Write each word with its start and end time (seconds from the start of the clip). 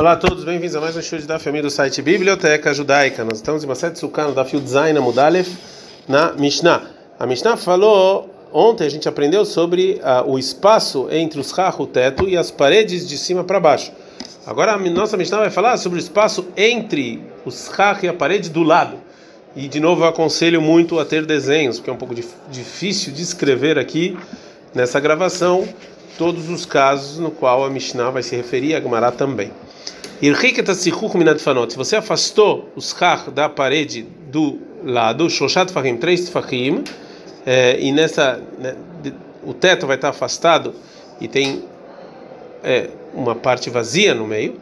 Olá 0.00 0.12
a 0.12 0.16
todos, 0.16 0.44
bem-vindos 0.44 0.74
a 0.74 0.80
mais 0.80 0.96
um 0.96 1.02
show 1.02 1.20
da 1.26 1.38
família 1.38 1.64
do 1.64 1.70
site 1.70 2.00
Biblioteca 2.00 2.72
Judaica. 2.72 3.22
Nós 3.22 3.36
estamos 3.36 3.62
em 3.62 3.66
Maset 3.66 3.98
Sukkah, 3.98 4.30
da 4.30 4.46
Field 4.46 4.66
Zain 4.66 4.98
Mudalef, 4.98 5.58
na 6.08 6.32
Mishnah. 6.32 6.84
A 7.18 7.26
Mishnah 7.26 7.58
falou, 7.58 8.30
ontem 8.50 8.86
a 8.86 8.88
gente 8.88 9.06
aprendeu 9.06 9.44
sobre 9.44 10.00
uh, 10.02 10.26
o 10.26 10.38
espaço 10.38 11.06
entre 11.10 11.38
os 11.38 11.50
chach, 11.50 11.78
o 11.78 11.86
teto, 11.86 12.26
e 12.26 12.34
as 12.34 12.50
paredes 12.50 13.06
de 13.06 13.18
cima 13.18 13.44
para 13.44 13.60
baixo. 13.60 13.92
Agora 14.46 14.72
a 14.72 14.78
nossa 14.78 15.18
Mishnah 15.18 15.36
vai 15.36 15.50
falar 15.50 15.76
sobre 15.76 15.98
o 15.98 16.00
espaço 16.00 16.46
entre 16.56 17.22
os 17.44 17.70
chach 17.76 18.02
e 18.02 18.08
a 18.08 18.14
parede 18.14 18.48
do 18.48 18.62
lado. 18.62 18.96
E 19.54 19.68
de 19.68 19.80
novo 19.80 20.04
eu 20.04 20.08
aconselho 20.08 20.62
muito 20.62 20.98
a 20.98 21.04
ter 21.04 21.26
desenhos, 21.26 21.76
porque 21.76 21.90
é 21.90 21.92
um 21.92 21.98
pouco 21.98 22.14
difícil 22.50 23.12
de 23.12 23.20
escrever 23.20 23.78
aqui 23.78 24.16
nessa 24.74 24.98
gravação 24.98 25.68
todos 26.16 26.48
os 26.48 26.64
casos 26.64 27.18
no 27.18 27.30
qual 27.30 27.66
a 27.66 27.68
Mishnah 27.68 28.08
vai 28.08 28.22
se 28.22 28.34
referir 28.34 28.74
a 28.74 28.80
Gemara 28.80 29.12
também. 29.12 29.52
Se 30.20 31.76
você 31.76 31.96
afastou 31.96 32.68
os 32.76 32.94
chach 32.96 33.30
da 33.30 33.48
parede 33.48 34.02
do 34.30 34.58
lado, 34.84 35.30
shoshat 35.30 35.72
fahim, 35.72 35.96
três 35.96 36.28
fahim, 36.28 36.84
e 37.78 37.90
nessa 37.90 38.42
né, 38.58 38.76
o 39.42 39.54
teto 39.54 39.86
vai 39.86 39.96
estar 39.96 40.10
afastado 40.10 40.74
e 41.20 41.26
tem 41.26 41.64
é, 42.62 42.90
uma 43.14 43.34
parte 43.34 43.70
vazia 43.70 44.14
no 44.14 44.26
meio, 44.26 44.60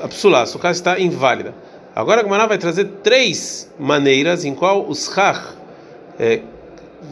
a 0.00 0.08
psulá, 0.08 0.42
a 0.42 0.46
sukkah 0.46 0.70
está 0.70 0.98
inválida. 0.98 1.54
Agora 1.94 2.20
a 2.20 2.24
Gemara 2.24 2.46
vai 2.46 2.58
trazer 2.58 2.86
três 3.02 3.70
maneiras 3.78 4.44
em 4.44 4.54
qual 4.54 4.86
os 4.88 5.12
chach 5.12 5.54
é, 6.18 6.40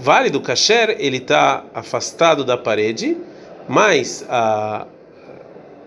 válido, 0.01 0.41
kasher, 0.41 0.97
ele 0.99 1.19
está 1.19 1.65
afastado 1.75 2.45
da 2.45 2.57
parede, 2.57 3.17
mas 3.69 4.25
a 4.29 4.87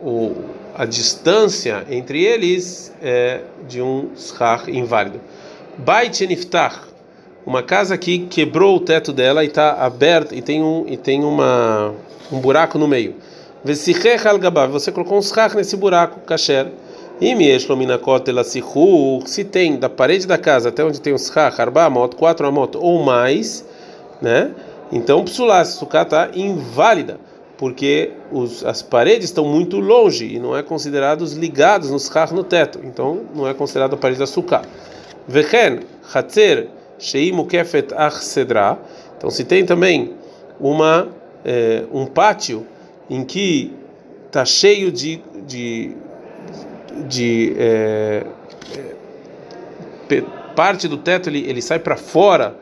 o, 0.02 0.36
a 0.80 0.86
distância 0.86 1.86
entre 1.90 2.24
eles 2.24 2.94
é 3.02 3.42
de 3.68 3.82
um 3.82 4.12
schach 4.16 4.72
inválido. 4.72 5.20
Bait 5.78 6.26
Niftach, 6.26 6.84
uma 7.46 7.62
casa 7.62 7.98
que 7.98 8.20
quebrou 8.20 8.78
o 8.78 8.80
teto 8.80 9.12
dela 9.12 9.44
e 9.44 9.48
está 9.48 9.74
aberta 9.74 10.34
e 10.34 10.42
tem 10.42 10.64
um 10.64 10.86
e 10.88 10.96
tem 10.96 11.22
uma 11.22 11.94
um 12.32 12.40
buraco 12.40 12.78
no 12.78 12.88
meio. 12.88 13.16
Você 13.62 14.90
colocou 14.94 15.18
um 15.18 15.22
schach 15.22 15.54
nesse 15.54 15.76
buraco, 15.76 16.22
kasher. 16.22 16.68
Se 19.26 19.44
tem 19.44 19.78
da 19.78 19.90
parede 19.90 20.26
da 20.26 20.38
casa 20.38 20.70
até 20.70 20.82
onde 20.82 21.02
tem 21.02 21.14
um 21.14 21.18
schach, 21.18 21.60
arba 21.60 21.84
amot, 21.84 22.16
quatro 22.16 22.48
amot 22.48 22.78
ou 22.78 23.04
mais, 23.04 23.66
né? 24.22 24.52
Então, 24.94 25.26
psulá, 25.26 25.66
se 25.66 25.84
está 25.84 26.30
inválida 26.34 27.20
porque 27.60 28.14
os, 28.32 28.64
as 28.64 28.82
paredes 28.82 29.26
estão 29.26 29.44
muito 29.44 29.82
longe 29.82 30.26
e 30.26 30.40
não 30.40 30.56
é 30.56 30.64
considerados 30.64 31.34
ligados 31.34 31.92
nos 31.92 32.08
carros 32.08 32.32
no 32.32 32.42
teto, 32.42 32.80
então 32.86 33.26
não 33.36 33.46
é 33.46 33.54
considerado 33.54 33.96
a 33.96 33.98
parede 33.98 34.18
da 34.18 34.26
sukkah. 34.26 34.62
Vechen, 35.28 35.82
hatzer, 36.14 36.70
sheimu 36.98 37.46
kefet 37.46 37.94
sedra. 38.22 38.80
Então 39.18 39.30
se 39.30 39.44
tem 39.44 39.66
também 39.66 40.14
uma 40.58 41.10
é, 41.44 41.84
um 41.92 42.06
pátio 42.06 42.66
em 43.10 43.26
que 43.26 43.74
está 44.28 44.46
cheio 44.46 44.90
de 44.90 45.22
de, 45.46 45.98
de 47.10 47.56
é, 47.58 48.24
é, 50.10 50.22
parte 50.56 50.88
do 50.88 50.96
teto 50.96 51.28
ele, 51.28 51.40
ele 51.46 51.62
sai 51.62 51.80
para 51.80 51.98
fora, 51.98 52.56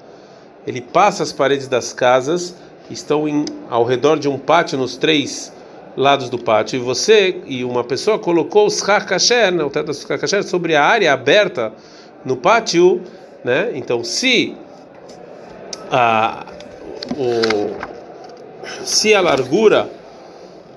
ele 0.66 0.82
passa 0.82 1.22
as 1.22 1.32
paredes 1.32 1.68
das 1.68 1.94
casas 1.94 2.56
estão 2.90 3.28
em, 3.28 3.46
ao 3.70 3.84
redor 3.84 4.18
de 4.18 4.28
um 4.28 4.38
pátio 4.38 4.78
nos 4.78 4.98
três 4.98 5.54
lados 5.96 6.30
do 6.30 6.38
pátio 6.38 6.78
e 6.78 6.80
você 6.80 7.42
e 7.46 7.64
uma 7.64 7.84
pessoa 7.84 8.20
colocou 8.20 8.68
os 8.68 8.82
kasher, 8.82 9.52
né, 9.52 9.64
o 9.64 9.70
teto 9.70 9.88
dos 9.88 10.06
kasher 10.06 10.44
sobre 10.44 10.76
a 10.76 10.84
área 10.84 11.12
aberta 11.12 11.74
no 12.24 12.38
pátio, 12.38 13.02
né? 13.44 13.72
Então, 13.74 14.04
se 14.04 14.56
a 15.92 16.46
o 17.18 17.98
se 18.84 19.14
a 19.16 19.22
largura 19.22 19.90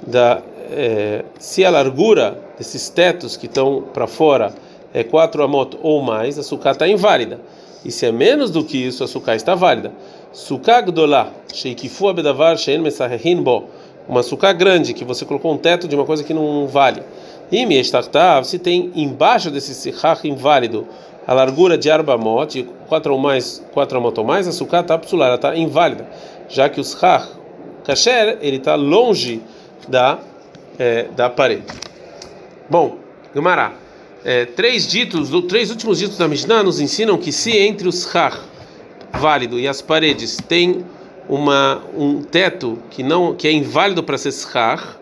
da 0.06 0.40
é, 0.70 1.24
se 1.38 1.64
a 1.64 1.70
largura 1.70 2.38
desses 2.56 2.88
tetos 2.88 3.36
que 3.36 3.46
estão 3.46 3.82
para 3.92 4.06
fora 4.06 4.54
é 4.94 5.02
4 5.02 5.42
amot 5.42 5.78
ou 5.82 6.02
mais, 6.02 6.38
a 6.38 6.42
sucata 6.42 6.84
está 6.84 6.88
inválida. 6.88 7.40
E 7.84 7.90
se 7.90 8.06
é 8.06 8.12
menos 8.12 8.50
do 8.50 8.64
que 8.64 8.76
isso, 8.76 9.02
a 9.02 9.08
sucá 9.08 9.34
está 9.34 9.54
válida. 9.54 9.92
Suká 10.32 10.80
gdolá, 10.80 11.32
abedavar. 12.08 12.56
Uma 14.08 14.22
sucá 14.22 14.52
grande, 14.52 14.94
que 14.94 15.04
você 15.04 15.24
colocou 15.24 15.52
um 15.52 15.58
teto 15.58 15.86
de 15.86 15.94
uma 15.94 16.04
coisa 16.04 16.24
que 16.24 16.34
não 16.34 16.66
vale. 16.66 17.02
E 17.50 17.66
mieshtartav, 17.66 18.44
se 18.44 18.58
tem 18.58 18.90
embaixo 18.94 19.50
desse 19.50 19.74
sihach 19.74 20.26
inválido 20.26 20.86
a 21.26 21.34
largura 21.34 21.76
de 21.76 21.90
arbamot, 21.90 22.62
de 22.62 22.62
4 22.88 23.12
ou 23.12 23.18
mais, 23.18 23.64
4 23.72 23.98
amot 23.98 24.18
ou 24.18 24.26
mais, 24.26 24.48
a 24.48 24.52
sucá 24.52 24.80
está 24.80 24.96
psular, 24.98 25.34
está 25.34 25.56
inválida. 25.56 26.08
Já 26.48 26.68
que 26.68 26.80
o 26.80 26.84
sihach 26.84 27.28
kasher, 27.84 28.38
ele 28.40 28.56
está 28.56 28.74
longe 28.74 29.42
da, 29.88 30.18
é, 30.78 31.04
da 31.16 31.28
parede. 31.28 31.64
Bom, 32.68 32.96
Gumará 33.34 33.74
é, 34.24 34.44
três 34.44 34.86
ditos, 34.86 35.30
três 35.48 35.70
últimos 35.70 35.98
ditos 35.98 36.18
da 36.18 36.28
Mishnah 36.28 36.62
nos 36.62 36.80
ensinam 36.80 37.16
que 37.16 37.32
se 37.32 37.56
entre 37.56 37.88
os 37.88 38.04
chach 38.10 38.38
válido 39.12 39.58
e 39.58 39.66
as 39.66 39.80
paredes 39.80 40.36
tem 40.36 40.84
uma 41.28 41.82
um 41.96 42.22
teto 42.22 42.78
que 42.90 43.02
não 43.02 43.34
que 43.34 43.46
é 43.46 43.52
inválido 43.52 44.02
para 44.02 44.18
ser 44.18 44.32
chach, 44.32 44.96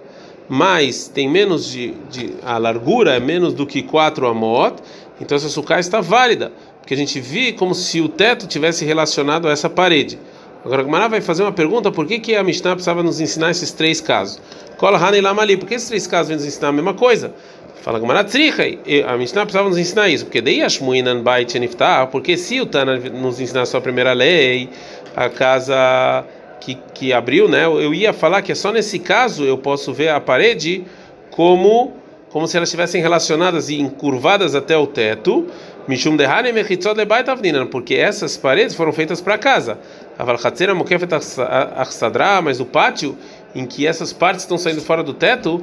mas 0.49 1.09
tem 1.09 1.29
menos 1.29 1.71
de, 1.71 1.95
de, 2.11 2.35
a 2.43 2.59
largura 2.59 3.15
é 3.15 3.21
menos 3.21 3.53
do 3.53 3.67
que 3.67 3.83
4 3.83 4.27
amot, 4.27 4.77
então 5.21 5.37
essa 5.37 5.49
sukkah 5.49 5.81
está 5.81 6.01
válida, 6.01 6.53
porque 6.81 6.95
a 6.95 6.97
gente 6.97 7.21
vê 7.21 7.53
como 7.53 7.75
se 7.75 8.01
o 8.01 8.09
teto 8.09 8.47
tivesse 8.47 8.85
relacionado 8.85 9.49
a 9.49 9.51
essa 9.51 9.69
parede. 9.69 10.19
Agora, 10.65 10.83
Gmará 10.83 11.09
vai 11.09 11.21
fazer 11.21 11.43
uma 11.43 11.53
pergunta: 11.53 11.91
por 11.91 12.07
que, 12.07 12.19
que 12.19 12.35
a 12.35 12.43
Mishnah 12.43 12.73
precisava 12.73 13.03
nos 13.03 13.21
ensinar 13.21 13.51
esses 13.51 13.73
três 13.73 14.01
casos? 14.01 14.41
Kola 14.77 14.99
Hani 14.99 15.21
Lamali, 15.21 15.57
por 15.57 15.69
que 15.69 15.75
esses 15.75 15.89
três 15.89 16.07
casos 16.07 16.29
vêm 16.29 16.37
nos 16.37 16.47
ensinar 16.47 16.69
a 16.69 16.73
mesma 16.73 16.95
coisa? 16.95 17.35
Fala 17.83 17.99
Gmará 17.99 18.25
Tzrichai, 18.25 18.78
a 19.06 19.16
Mishnah 19.16 19.43
precisava 19.43 19.69
nos 19.69 19.78
ensinar 19.78 20.09
isso, 20.09 20.25
porque 20.25 20.41
daí 20.41 20.62
Ashmuinan 20.62 21.22
Bait 21.22 21.55
Niftah, 21.55 22.06
porque 22.06 22.37
se 22.37 22.61
o 22.61 22.66
Tana 22.66 22.97
nos 22.97 23.41
ensinar 23.41 23.65
a 23.72 23.81
primeira 23.81 24.12
lei, 24.12 24.69
a 25.15 25.28
casa 25.28 26.25
que, 26.61 26.77
que 26.93 27.12
abriu, 27.12 27.49
né? 27.49 27.67
Eu 27.67 27.94
ia 27.94 28.12
falar 28.12 28.43
que 28.43 28.53
é 28.53 28.55
só 28.55 28.72
nesse 28.72 28.99
caso 28.99 29.44
eu 29.44 29.56
posso 29.56 29.93
ver 29.93 30.09
a 30.09 30.21
parede 30.21 30.84
como 31.31 31.94
como 32.31 32.47
se 32.47 32.59
elas 32.59 32.69
estivessem 32.69 33.00
relacionadas 33.00 33.71
e 33.71 33.81
encurvadas 33.81 34.55
até 34.55 34.77
o 34.77 34.87
teto, 34.87 35.47
Mishum 35.88 36.17
dehane 36.17 36.53
mechitzot 36.53 36.94
lebait 36.94 37.27
avdinan, 37.27 37.67
porque 37.67 37.94
essas 37.94 38.37
paredes 38.37 38.75
foram 38.75 38.93
feitas 38.93 39.22
para 39.22 39.38
casa. 39.38 39.78
Aval 40.19 40.37
chatzera 40.37 40.75
mokefet 40.75 41.09
achsadra, 41.15 42.43
mas 42.43 42.61
o 42.61 42.67
pátio 42.67 43.17
em 43.55 43.67
que 43.67 43.87
essas 43.87 44.13
partes 44.13 44.45
estão 44.45 44.59
saindo 44.59 44.81
fora 44.81 45.03
do 45.03 45.15
teto, 45.15 45.63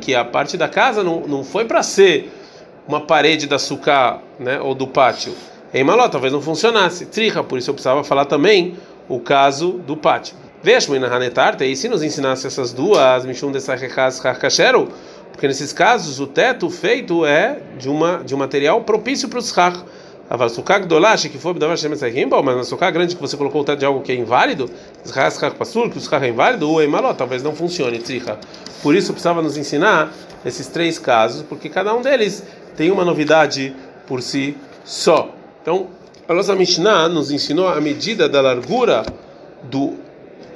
que 0.00 0.14
a 0.14 0.24
parte 0.24 0.56
da 0.56 0.68
casa 0.68 1.04
não, 1.04 1.20
não 1.20 1.44
foi 1.44 1.64
para 1.64 1.82
ser 1.82 2.32
uma 2.86 3.00
parede 3.00 3.46
da 3.46 3.58
sucá, 3.58 4.20
né, 4.38 4.60
ou 4.60 4.74
do 4.74 4.86
pátio. 4.86 5.34
Em 5.72 5.82
maló, 5.82 6.08
talvez 6.08 6.32
não 6.32 6.40
funcionasse. 6.40 7.06
Tricha, 7.06 7.42
por 7.42 7.58
isso 7.58 7.70
eu 7.70 7.74
precisava 7.74 8.04
falar 8.04 8.26
também 8.26 8.76
o 9.08 9.18
caso 9.18 9.72
do 9.86 9.96
pátio. 9.96 10.36
Veshmo 10.62 10.98
na 10.98 11.14
Hanetarte, 11.14 11.64
e 11.64 11.76
se 11.76 11.88
nos 11.88 12.02
ensinasse 12.02 12.46
essas 12.46 12.72
duas, 12.72 13.26
Mishum 13.26 13.52
de 13.52 13.58
Kasheru, 14.40 14.88
porque 15.30 15.46
nesses 15.46 15.72
casos 15.72 16.20
o 16.20 16.26
teto 16.26 16.70
feito 16.70 17.26
é 17.26 17.58
de 17.76 17.88
uma 17.88 18.22
de 18.24 18.34
um 18.34 18.38
material 18.38 18.80
propício 18.82 19.28
para 19.28 19.38
os 19.38 19.52
Shach. 19.52 19.84
A 20.28 20.48
sukkah 20.48 20.78
gdolash 20.78 21.28
que 21.28 21.38
foi 21.38 21.52
bom, 21.52 22.42
mas 22.42 22.56
na 22.56 22.64
sukkah 22.64 22.90
grande 22.90 23.14
que 23.14 23.20
você 23.20 23.36
colocou 23.36 23.60
o 23.60 23.64
teto 23.64 23.78
de 23.78 23.84
algo 23.84 24.00
que 24.00 24.10
é 24.10 24.14
inválido, 24.14 24.70
pasul 25.58 25.90
que 25.90 25.98
o 25.98 26.00
schach 26.00 26.24
é 26.24 26.28
inválido, 26.28 26.70
o 26.70 26.80
emaló 26.80 27.12
talvez 27.12 27.42
não 27.42 27.54
funcione, 27.54 27.98
tzricha. 27.98 28.38
Por 28.82 28.94
isso 28.94 29.12
precisava 29.12 29.42
nos 29.42 29.58
ensinar 29.58 30.12
esses 30.44 30.66
três 30.66 30.98
casos, 30.98 31.42
porque 31.42 31.68
cada 31.68 31.94
um 31.94 32.00
deles 32.00 32.42
tem 32.74 32.90
uma 32.90 33.04
novidade 33.04 33.74
por 34.06 34.22
si 34.22 34.56
só. 34.84 35.30
Então, 35.60 35.88
a 36.26 36.32
nossa 36.32 36.54
Mishnah 36.54 37.08
nos 37.08 37.30
ensinou 37.30 37.68
a 37.68 37.80
medida 37.80 38.26
da 38.26 38.40
largura 38.40 39.04
do 39.62 39.94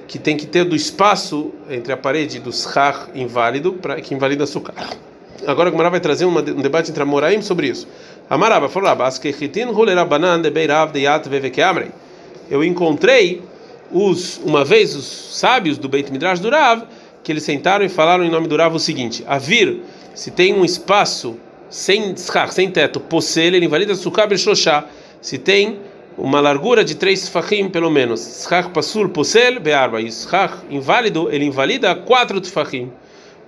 que 0.07 0.19
tem 0.19 0.37
que 0.37 0.47
ter 0.47 0.65
do 0.65 0.75
espaço 0.75 1.53
entre 1.69 1.93
a 1.93 1.97
parede 1.97 2.41
do 2.41 2.51
schach 2.51 3.11
inválido 3.15 3.75
para 3.75 4.01
que 4.01 4.15
invalida 4.15 4.45
a 4.45 4.47
sukkah. 4.47 4.73
Agora 5.47 5.69
a 5.69 5.73
Gemara 5.73 5.91
vai 5.91 6.01
trazer 6.01 6.25
um 6.25 6.61
debate 6.61 6.91
entre 6.91 7.03
a 7.03 7.07
Moraim 7.07 7.41
sobre 7.43 7.69
isso. 7.69 7.87
Amaraba 8.31 8.69
falou: 8.69 8.91
Eu 12.51 12.65
encontrei 12.65 13.43
os 13.91 14.41
uma 14.45 14.65
vez 14.65 14.95
os 14.95 15.39
sábios 15.39 15.79
do 15.79 15.89
Beit 15.89 16.13
Midrash 16.13 16.41
do 16.41 16.51
Rav 16.51 16.83
que 17.23 17.33
eles 17.33 17.43
sentaram 17.43 17.85
e 17.85 17.89
falaram 17.89 18.25
em 18.25 18.31
nome 18.31 18.49
do 18.49 18.57
Rav 18.57 18.75
o 18.75 18.79
seguinte: 18.79 19.25
Avir, 19.27 19.81
se 20.15 20.31
tem 20.31 20.55
um 20.55 20.65
espaço 20.65 21.37
sem 21.71 22.15
sem 22.17 22.71
teto, 22.71 23.01
possele, 23.01 23.57
ele 23.57 23.67
invalida 23.67 23.93
a 23.93 23.97
sukkah 23.97 24.27
Se 25.21 25.39
tem 25.39 25.79
uma 26.17 26.41
largura 26.41 26.85
de 26.85 26.95
três 26.95 27.29
tfachim 27.29 27.69
pelo 27.69 27.91
menos. 27.91 28.47
Schach 28.49 28.71
pasul 28.71 29.09
posel 29.11 29.61
be'arba. 29.61 30.01
E 30.01 30.11
schach 30.11 30.55
inválido, 30.71 31.29
ele 31.31 31.45
invalida 31.45 31.95
quatro 31.95 32.41
tfachim. 32.41 32.91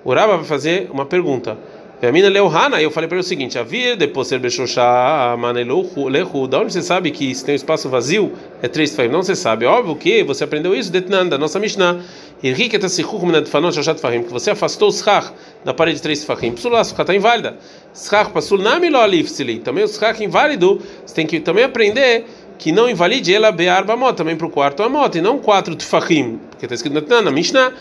O 0.05 0.15
Raba 0.15 0.37
vai 0.37 0.47
fazer 0.47 0.89
uma 0.91 1.05
pergunta. 1.05 1.59
A 2.03 2.11
mina 2.11 2.31
leu 2.31 2.49
Hana, 2.49 2.81
eu 2.81 2.91
falei 2.91 3.07
para 3.07 3.17
ele 3.17 3.25
o 3.25 3.29
seguinte: 3.29 3.59
a 3.59 3.63
vir 3.63 3.95
depois 3.95 4.27
ser 4.27 4.39
Bechosha, 4.39 5.37
Manelehu, 5.39 6.49
da 6.49 6.59
onde 6.59 6.73
você 6.73 6.81
sabe 6.81 7.11
que 7.11 7.35
se 7.35 7.45
tem 7.45 7.53
um 7.53 7.57
espaço 7.57 7.91
vazio 7.91 8.33
é 8.63 8.69
três 8.69 8.89
tefahim? 8.91 9.11
Não 9.11 9.23
você 9.23 9.37
sabe. 9.37 9.67
Óbvio 9.67 9.95
que 9.95 10.25
você 10.25 10.45
aprendeu 10.45 10.75
isso 10.75 10.91
Detnan, 10.91 11.27
da 11.27 11.37
nossa 11.37 11.59
Mishnah. 11.59 12.01
Que 12.41 14.33
você 14.33 14.51
afastou 14.51 14.89
o 14.89 14.93
Schach 14.93 15.31
da 15.63 15.75
parede 15.75 15.97
de 15.97 16.03
três 16.03 16.21
tefahim. 16.21 16.57
Sukkah 16.57 16.81
está 16.81 17.15
inválida. 17.15 17.59
Schach 17.95 18.31
Pasul 18.31 18.57
Namilo 18.57 18.97
Alifsili. 18.97 19.59
Também 19.59 19.85
o 19.85 19.89
Schach 19.89 20.25
inválido, 20.25 20.81
você 21.05 21.15
tem 21.15 21.27
que 21.27 21.39
também 21.39 21.65
aprender 21.65 22.25
que 22.61 22.71
não 22.71 22.91
invalide 22.91 23.35
ela 23.35 23.51
be'arba 23.51 23.97
mot, 23.97 24.15
também 24.15 24.37
para 24.37 24.47
o 24.47 24.51
quarto 24.51 24.83
amot, 24.83 25.17
e 25.17 25.21
não 25.23 25.39
quatro 25.39 25.75
tefahim, 25.75 26.39
porque 26.51 26.67
está 26.67 26.75
escrito 26.75 27.09
na 27.23 27.31
Mishnah, 27.31 27.73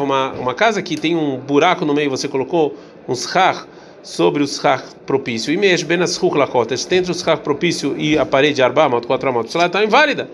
uma, 0.00 0.32
uma 0.32 0.54
casa 0.54 0.80
que 0.80 0.96
tem 0.96 1.14
um 1.14 1.36
buraco 1.36 1.84
no 1.84 1.92
meio, 1.92 2.08
você 2.08 2.26
colocou 2.26 2.74
um 3.06 3.14
schach 3.14 3.66
sobre 4.02 4.42
o 4.42 4.46
schach 4.46 4.82
propício, 5.04 5.52
e 5.52 5.56
mesmo 5.58 5.86
bem 5.86 5.98
nas 5.98 6.18
lakotas, 6.18 6.90
entre 6.90 7.12
o 7.12 7.14
schach 7.14 7.42
propício 7.42 7.94
e 7.98 8.18
a 8.18 8.24
parede 8.24 8.62
arba 8.62 8.84
amot, 8.84 9.06
quatro 9.06 9.28
amot, 9.28 9.54
ela 9.54 9.66
está 9.66 9.84
inválida. 9.84 10.26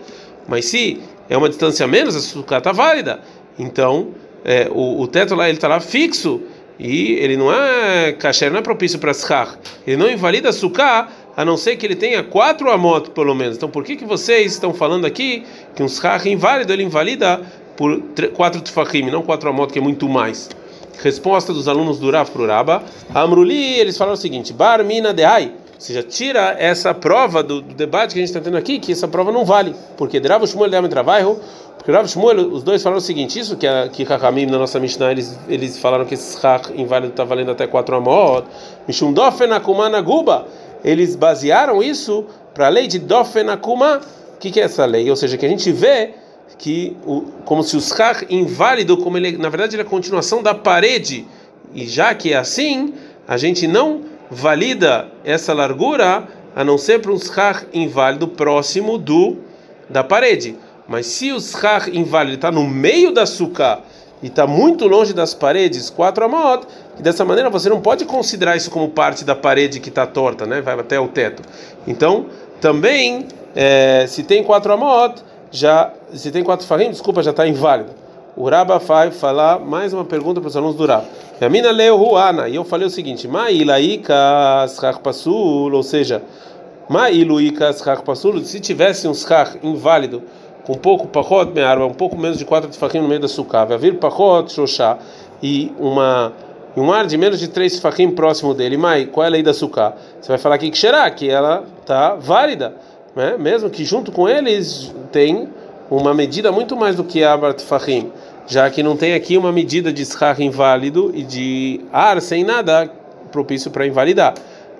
Mas 0.47 0.63
se 0.63 1.01
é 1.29 1.35
uma 1.35 1.49
distância 1.49 1.85
menos, 1.85 2.15
a 2.15 2.21
sukkah 2.21 2.59
está 2.59 2.71
válida. 2.71 3.19
Então, 3.59 4.11
é, 4.45 4.69
o, 4.71 5.01
o 5.01 5.07
teto 5.07 5.35
lá 5.35 5.49
ele 5.49 5.57
está 5.57 5.67
lá 5.67 5.81
fixo 5.81 6.41
e 6.79 7.13
ele 7.13 7.35
não 7.35 7.51
é 7.51 8.13
kasher, 8.13 8.49
não 8.49 8.59
é 8.59 8.61
propício 8.61 8.97
para 8.97 9.13
schach. 9.13 9.57
Ele 9.85 9.97
não 9.97 10.09
invalida 10.09 10.49
a 10.49 10.53
sukkah 10.53 11.09
a 11.35 11.43
não 11.43 11.57
ser 11.57 11.75
que 11.75 11.85
ele 11.85 11.95
tenha 11.95 12.23
quatro 12.23 12.71
amot, 12.71 13.09
pelo 13.11 13.35
menos. 13.35 13.57
Então, 13.57 13.69
por 13.69 13.83
que 13.83 13.95
que 13.95 14.05
vocês 14.05 14.53
estão 14.53 14.73
falando 14.73 15.05
aqui 15.05 15.43
que 15.75 15.83
um 15.83 15.89
schach 15.89 16.27
inválido 16.29 16.71
ele 16.71 16.83
invalida 16.83 17.41
por 17.75 18.01
quatro 18.33 18.61
tefachim, 18.61 19.09
não 19.09 19.21
quatro 19.21 19.49
amot, 19.49 19.71
que 19.71 19.79
é 19.79 19.81
muito 19.81 20.07
mais? 20.07 20.49
Resposta 21.03 21.53
dos 21.53 21.67
alunos 21.67 21.99
do 21.99 22.09
Rav 22.09 22.31
pro 22.31 22.47
Raba. 22.47 22.81
Amruli, 23.13 23.79
eles 23.79 23.97
falaram 23.97 24.13
o 24.13 24.17
seguinte: 24.17 24.53
Bar 24.53 24.83
mina 24.83 25.13
dehai. 25.13 25.51
Ou 25.73 25.81
seja, 25.81 26.01
tira 26.01 26.55
essa 26.57 26.93
prova 26.93 27.43
do, 27.43 27.61
do, 27.61 27.73
debate 27.75 28.13
que 28.13 28.19
a 28.19 28.21
gente 28.21 28.29
está 28.29 28.39
tendo 28.39 28.55
aqui, 28.55 28.79
que 28.79 28.93
essa 28.93 29.09
prova 29.09 29.29
não 29.29 29.43
vale. 29.43 29.75
Porque 29.97 30.19
Rav 30.19 30.47
Shmuel 30.47 30.69
de 30.69 30.87
trabalho, 30.87 31.37
porque 31.77 31.91
Rav 31.91 32.07
Shmuel, 32.07 32.47
os 32.47 32.63
dois 32.63 32.81
falaram 32.81 32.99
o 32.99 33.01
seguinte: 33.01 33.37
isso 33.37 33.57
que, 33.57 33.67
a, 33.67 33.89
que 33.89 34.03
Hakamim, 34.03 34.45
na 34.45 34.57
nossa 34.57 34.79
Mishnah, 34.79 35.11
eles, 35.11 35.37
eles 35.49 35.77
falaram 35.77 36.05
que 36.05 36.13
esse 36.13 36.39
schach 36.39 36.71
inválido 36.77 37.11
está 37.11 37.25
valendo 37.25 37.51
até 37.51 37.67
quatro 37.67 37.93
amot. 37.93 38.47
Mishum 38.87 39.11
dofen 39.11 39.51
akumana 39.51 39.99
guba 40.01 40.45
eles 40.85 41.15
basearam 41.15 41.81
isso 41.81 42.25
para 42.53 42.67
a 42.67 42.69
lei 42.69 42.85
de 42.85 42.99
Dofenakuma. 42.99 44.01
O 44.35 44.37
que, 44.37 44.51
que 44.51 44.61
é 44.61 44.63
essa 44.65 44.85
lei? 44.85 45.09
Ou 45.09 45.15
seja, 45.15 45.35
que 45.35 45.45
a 45.45 45.49
gente 45.49 45.71
vê 45.71 46.11
que 46.59 46.95
o, 47.03 47.21
como 47.43 47.63
se 47.63 47.75
o 47.75 47.81
schach 47.81 48.23
inválido, 48.29 48.95
como 48.97 49.17
ele 49.17 49.35
na 49.35 49.49
verdade 49.49 49.75
ele 49.75 49.81
é 49.81 49.85
a 49.85 49.89
continuação 49.89 50.43
da 50.43 50.53
parede, 50.53 51.25
e 51.73 51.87
já 51.87 52.13
que 52.13 52.33
é 52.33 52.37
assim, 52.37 52.93
a 53.27 53.35
gente 53.35 53.65
não 53.65 54.01
valida 54.29 55.07
essa 55.23 55.53
largura 55.53 56.27
a 56.55 56.63
não 56.63 56.77
ser 56.77 57.01
para 57.01 57.11
um 57.11 57.19
schach 57.19 57.65
inválido 57.73 58.27
próximo 58.27 58.99
do 58.99 59.37
da 59.89 60.03
parede. 60.03 60.55
Mas 60.87 61.07
se 61.07 61.31
o 61.31 61.41
schach 61.41 61.89
inválido 61.89 62.35
está 62.35 62.51
no 62.51 62.63
meio 62.63 63.11
da 63.11 63.25
sukkah 63.25 63.81
e 64.23 64.27
está 64.27 64.47
muito 64.47 64.87
longe 64.87 65.13
das 65.13 65.33
paredes, 65.33 65.89
quatro 65.89 66.25
amot, 66.25 66.65
que 66.95 67.03
dessa 67.03 67.25
maneira 67.25 67.49
você 67.49 67.69
não 67.69 67.81
pode 67.81 68.05
considerar 68.05 68.55
isso 68.55 68.71
como 68.71 68.89
parte 68.89 69.23
da 69.23 69.35
parede 69.35 69.79
que 69.79 69.89
está 69.89 70.07
torta, 70.07 70.45
né? 70.45 70.61
Vai 70.61 70.79
até 70.79 70.99
o 70.99 71.07
teto. 71.07 71.43
Então, 71.85 72.27
também, 72.61 73.27
é, 73.55 74.05
se 74.07 74.23
tem 74.23 74.43
quatro 74.43 74.71
amot, 74.73 75.21
já, 75.51 75.91
se 76.13 76.31
tem 76.31 76.43
quatro 76.43 76.65
farim, 76.65 76.89
desculpa, 76.89 77.21
já 77.21 77.31
está 77.31 77.47
inválido. 77.47 77.91
O 78.35 78.49
Raba 78.49 78.79
vai 78.79 79.11
falar 79.11 79.59
mais 79.59 79.93
uma 79.93 80.03
pergunta 80.03 80.41
para 80.41 80.47
os 80.47 80.57
alunos 80.57 80.75
do 80.75 80.85
Raba. 80.85 81.05
A 81.39 81.49
mina 81.49 81.71
leu 81.71 81.97
Ruana, 81.97 82.47
e 82.47 82.55
eu 82.55 82.63
falei 82.63 82.87
o 82.87 82.89
seguinte: 82.89 83.29
ou 85.73 85.83
seja, 85.83 86.21
se 88.43 88.59
tivesse 88.59 89.07
um 89.07 89.13
schach 89.13 89.57
inválido, 89.61 90.23
um 90.67 90.75
pouco 90.75 91.07
pachot 91.07 91.51
me'arba, 91.53 91.85
um 91.85 91.93
pouco 91.93 92.17
menos 92.17 92.37
de 92.37 92.45
quatro 92.45 92.69
tefachim 92.69 92.99
no 92.99 93.07
meio 93.07 93.19
da 93.19 93.27
sucá, 93.27 93.65
vai 93.65 93.77
vir 93.77 93.97
pachot 93.97 94.51
shoshá 94.51 94.97
e 95.41 95.71
uma 95.79 96.33
e 96.75 96.79
um 96.79 96.91
ar 96.91 97.05
de 97.05 97.17
menos 97.17 97.39
de 97.39 97.47
três 97.47 97.75
tefachim 97.75 98.11
próximo 98.11 98.53
dele, 98.53 98.75
mai, 98.75 99.05
qual 99.05 99.23
é 99.23 99.27
a 99.27 99.31
lei 99.31 99.41
da 99.41 99.53
sucá? 99.53 99.93
Você 100.19 100.27
vai 100.27 100.37
falar 100.37 100.55
aqui 100.55 100.69
que 100.69 100.77
será 100.77 101.09
que 101.09 101.29
ela 101.29 101.63
tá 101.85 102.15
válida, 102.15 102.75
né? 103.15 103.37
Mesmo 103.39 103.69
que 103.69 103.85
junto 103.85 104.11
com 104.11 104.27
eles 104.27 104.93
tem 105.09 105.47
uma 105.89 106.13
medida 106.13 106.51
muito 106.51 106.75
mais 106.75 106.95
do 106.95 107.03
que 107.03 107.23
a 107.23 107.37
tefachim, 107.53 108.11
já 108.45 108.69
que 108.69 108.83
não 108.83 108.97
tem 108.97 109.13
aqui 109.13 109.37
uma 109.37 109.53
medida 109.53 109.93
de 109.93 110.05
schach 110.05 110.43
inválido 110.43 111.11
e 111.13 111.23
de 111.23 111.81
ar 111.93 112.21
sem 112.21 112.43
nada 112.43 112.91
propício 113.31 113.71
para 113.71 113.87
invalidar. 113.87 114.33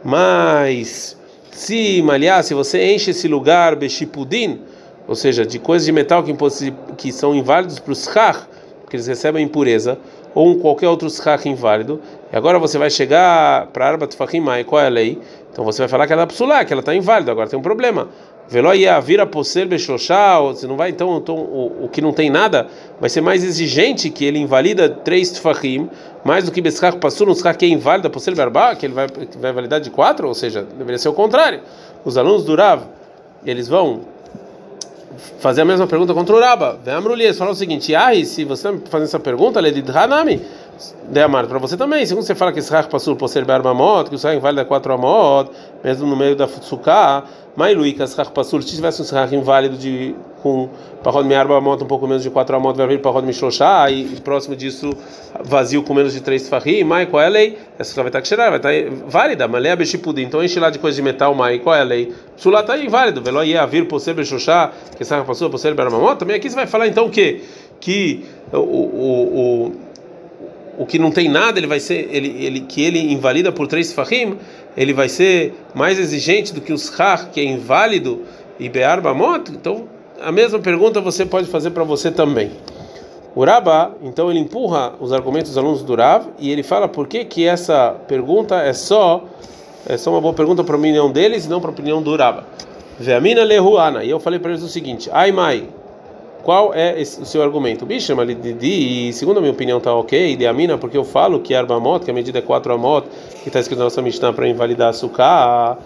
Mas 0.04 1.18
se 1.52 2.02
malhar, 2.02 2.44
se 2.44 2.54
você 2.54 2.94
enche 2.94 3.12
esse 3.12 3.28
lugar 3.28 3.76
bechipudin, 3.78 4.60
ou 5.08 5.16
seja, 5.16 5.46
de 5.46 5.60
coisas 5.60 5.86
de 5.86 5.92
metal 5.92 6.24
que, 6.24 6.36
que 6.98 7.12
são 7.12 7.36
inválidos 7.36 7.80
para 7.80 7.92
o 7.92 7.96
schach, 7.96 8.46
porque 8.82 8.96
eles 8.96 9.08
recebem 9.08 9.44
impureza, 9.44 9.98
ou 10.34 10.50
um 10.50 10.60
qualquer 10.60 10.90
outro 10.90 11.10
schach 11.10 11.48
inválido, 11.48 12.02
e 12.32 12.36
agora 12.36 12.60
você 12.60 12.78
vai 12.78 12.90
chegar 12.90 13.68
para 13.68 13.88
Arbat 13.88 14.16
Fahimai, 14.16 14.64
qual 14.64 14.82
é 14.82 14.88
a 14.88 14.90
lei? 14.90 15.20
Então 15.52 15.64
você 15.64 15.82
vai 15.82 15.88
falar 15.88 16.06
que 16.06 16.14
ela 16.14 16.24
é 16.24 16.26
psulá, 16.26 16.66
que 16.66 16.74
ela 16.74 16.82
está 16.82 16.94
inválida, 16.94 17.32
agora 17.32 17.48
tem 17.48 17.58
um 17.58 17.62
problema. 17.62 18.10
Veloia 18.48 19.00
vira 19.00 19.26
poser 19.26 19.66
bechlochá, 19.66 20.40
você 20.40 20.68
não 20.68 20.76
vai 20.76 20.90
então, 20.92 21.18
então 21.18 21.36
o, 21.36 21.86
o, 21.86 21.90
que 21.90 22.00
não 22.00 22.14
tem 22.14 22.30
nada 22.30 22.68
vai 23.00 23.10
ser 23.10 23.22
mais 23.22 23.44
exigente 23.44 24.10
que 24.10 24.24
ele 24.24 24.38
invalida 24.38 24.88
três 24.88 25.32
tfahim, 25.32 25.90
mais 26.24 26.44
do 26.44 26.52
que 26.52 26.62
beschach 26.62 26.98
passou 26.98 27.28
um 27.28 27.34
schach 27.34 27.58
que 27.58 27.66
é 27.66 27.70
inválido 27.70 28.10
poser 28.10 28.36
berba, 28.36 28.76
que 28.76 28.86
ele 28.86 28.94
vai 28.94 29.08
que 29.08 29.38
vai 29.38 29.52
validar 29.52 29.80
de 29.80 29.90
quatro, 29.90 30.28
ou 30.28 30.34
seja, 30.36 30.62
deveria 30.62 31.00
ser 31.00 31.10
o 31.10 31.14
contrário. 31.14 31.62
Os 32.04 32.18
alunos 32.18 32.44
do 32.44 32.56
Rav, 32.56 32.84
eles 33.46 33.68
vão 33.68 34.02
fazer 35.40 35.62
a 35.62 35.66
mesma 35.66 35.88
pergunta 35.88 36.14
contra 36.14 36.36
o 36.36 36.40
Raba. 36.40 36.80
Veamruli, 36.84 37.24
eles 37.24 37.38
falam 37.38 37.54
o 37.54 37.56
seguinte: 37.56 37.96
Ai, 37.96 38.26
se 38.26 38.44
você 38.44 38.70
está 38.70 38.90
fazendo 38.90 39.08
essa 39.08 39.20
pergunta, 39.20 39.60
de 39.82 39.84
Hanami, 39.92 40.42
de 41.10 41.22
Amar, 41.22 41.48
para 41.48 41.60
você 41.60 41.78
também. 41.78 42.06
Segundo 42.06 42.24
você 42.24 42.36
fala 42.36 42.52
que 42.52 42.60
Rach 42.60 42.88
passou 42.88 43.16
por 43.16 43.28
ser 43.28 43.46
Bermamot, 43.46 44.10
que 44.10 44.16
o 44.16 44.18
Srach 44.18 44.36
inválido 44.36 44.62
é 44.62 44.66
4 44.66 44.94
Amot, 44.94 45.52
mesmo 45.84 46.08
no 46.08 46.16
meio 46.16 46.36
da 46.36 46.48
Futsuká, 46.48 47.24
que 47.56 48.16
Rach 48.18 48.32
passou, 48.32 48.62
se 48.62 48.76
tivesse 48.76 49.02
um 49.02 49.06
Srach 49.06 49.34
inválido 49.34 49.78
de 49.78 50.16
com 50.42 50.70
Parrod 51.04 51.28
Mearba 51.28 51.58
Amot, 51.58 51.84
um 51.84 51.88
pouco 51.88 52.08
menos 52.08 52.22
de 52.22 52.30
4 52.30 52.56
Amot, 52.56 52.78
vai 52.78 52.88
vir 52.88 53.02
Parrod 53.02 53.26
Mishloshá, 53.26 53.90
e 53.90 54.04
próximo 54.22 54.56
disso, 54.56 54.92
vazio 55.44 55.82
com 55.82 55.94
menos 55.94 56.14
de 56.14 56.22
3 56.22 56.50
Fahim, 56.50 56.84
Mai, 56.84 57.06
qual 57.06 57.24
é 57.24 57.26
a 57.26 57.30
lei? 57.30 57.58
Essa 57.80 57.96
vai 57.96 58.08
estar 58.10 58.22
que 58.22 58.36
vai 58.36 58.56
estar 58.58 58.70
válida, 59.08 59.48
mas 59.48 59.62
Lea 59.62 59.76
Beshipudim, 59.76 60.24
então 60.24 60.44
enche 60.44 60.60
lá 60.60 60.70
de 60.70 60.80
coisa 60.80 60.96
de 60.96 61.02
metal, 61.02 61.34
Mai, 61.34 61.60
qual 61.60 61.76
é 61.76 61.82
a 61.82 61.84
lei? 61.84 62.14
Sulá 62.36 62.60
está 62.60 62.78
inválido, 62.78 63.22
Velo 63.22 63.44
ia 63.44 63.66
vir 63.66 63.88
por 63.88 64.00
ser 64.00 64.14
Beshoshá, 64.14 64.72
que 64.98 65.04
Rach 65.04 65.26
passou 65.26 65.50
por 65.50 65.58
ser 65.58 65.74
Bermamot, 65.74 66.18
também 66.18 66.36
aqui 66.36 66.50
você 66.50 66.56
vai 66.56 66.68
falar 66.68 66.88
então 66.88 67.06
o 67.06 67.10
quê? 67.10 67.42
Que 67.80 68.26
o, 68.52 68.58
o, 68.58 69.68
o 69.70 69.85
o 70.78 70.86
que 70.86 71.00
não 71.00 71.12
tem 71.12 71.30
nada, 71.30 71.60
ele 71.60 71.68
vai 71.68 71.80
ser, 71.80 72.10
ele, 72.12 72.36
ele, 72.44 72.62
que 72.62 72.84
ele 72.84 73.14
invalida 73.14 73.52
por 73.52 73.68
três 73.68 73.94
fahim, 73.94 74.38
ele 74.76 74.94
vai 74.94 75.10
ser 75.10 75.54
mais 75.74 75.98
exigente 76.00 76.54
do 76.54 76.62
que 76.62 76.74
os 76.74 76.90
har, 77.00 77.30
que 77.30 77.40
é 77.40 77.44
inválido, 77.44 78.24
e 78.60 78.70
be'ar 78.70 79.02
bamot? 79.02 79.52
Então, 79.52 79.86
a 80.22 80.32
mesma 80.32 80.60
pergunta 80.60 81.02
você 81.02 81.26
pode 81.26 81.48
fazer 81.48 81.72
para 81.72 81.84
você 81.84 82.12
também. 82.12 82.52
O 83.36 83.44
Rabba, 83.44 83.96
então, 84.02 84.30
ele 84.30 84.40
empurra 84.40 84.94
os 85.00 85.12
argumentos 85.12 85.50
dos 85.50 85.58
alunos 85.58 85.84
do 85.84 85.94
Rav 85.94 86.28
e 86.40 86.50
ele 86.50 86.64
fala 86.64 86.88
por 86.88 87.06
que 87.06 87.26
que 87.26 87.46
essa 87.46 87.92
pergunta 88.08 88.56
é 88.56 88.72
só 88.72 89.26
é 89.88 89.98
só 89.98 90.10
uma 90.12 90.22
boa 90.22 90.34
pergunta 90.34 90.64
para 90.64 90.76
a 90.76 90.80
opinião 90.80 91.12
deles 91.12 91.46
e 91.46 91.50
não 91.50 91.60
para 91.60 91.70
a 91.70 91.74
opinião 91.74 92.02
do 92.02 92.16
Rabba. 92.16 92.46
Ve'amina 92.98 93.44
lehuana. 93.44 94.04
E 94.04 94.10
eu 94.10 94.20
falei 94.20 94.40
para 94.40 94.52
eles 94.52 94.64
o 94.64 94.70
seguinte: 94.70 95.10
Ai 95.12 95.32
mai, 95.32 95.68
qual 96.46 96.76
é 96.76 97.02
esse, 97.02 97.20
o 97.20 97.26
seu 97.26 97.42
argumento? 97.42 97.88
Bicho, 97.88 98.16
mas 98.16 98.28
de, 98.28 99.12
segundo 99.14 99.38
a 99.38 99.42
minha 99.42 99.52
opinião 99.52 99.80
está 99.80 99.92
ok, 99.96 100.36
de 100.36 100.46
amina, 100.46 100.78
porque 100.78 100.96
eu 100.96 101.04
falo 101.04 101.40
que 101.40 101.56
arbamot, 101.56 102.06
que 102.06 102.12
a 102.12 102.14
medida 102.14 102.38
é 102.38 102.42
4 102.42 102.72
amot, 102.72 103.08
que 103.42 103.50
está 103.50 103.60
escrito 103.60 103.80
na 103.80 103.86
nossa 103.86 104.00
Mishnah 104.00 104.32
para 104.32 104.48
invalidar 104.48 104.90
açúcar, 104.90 105.80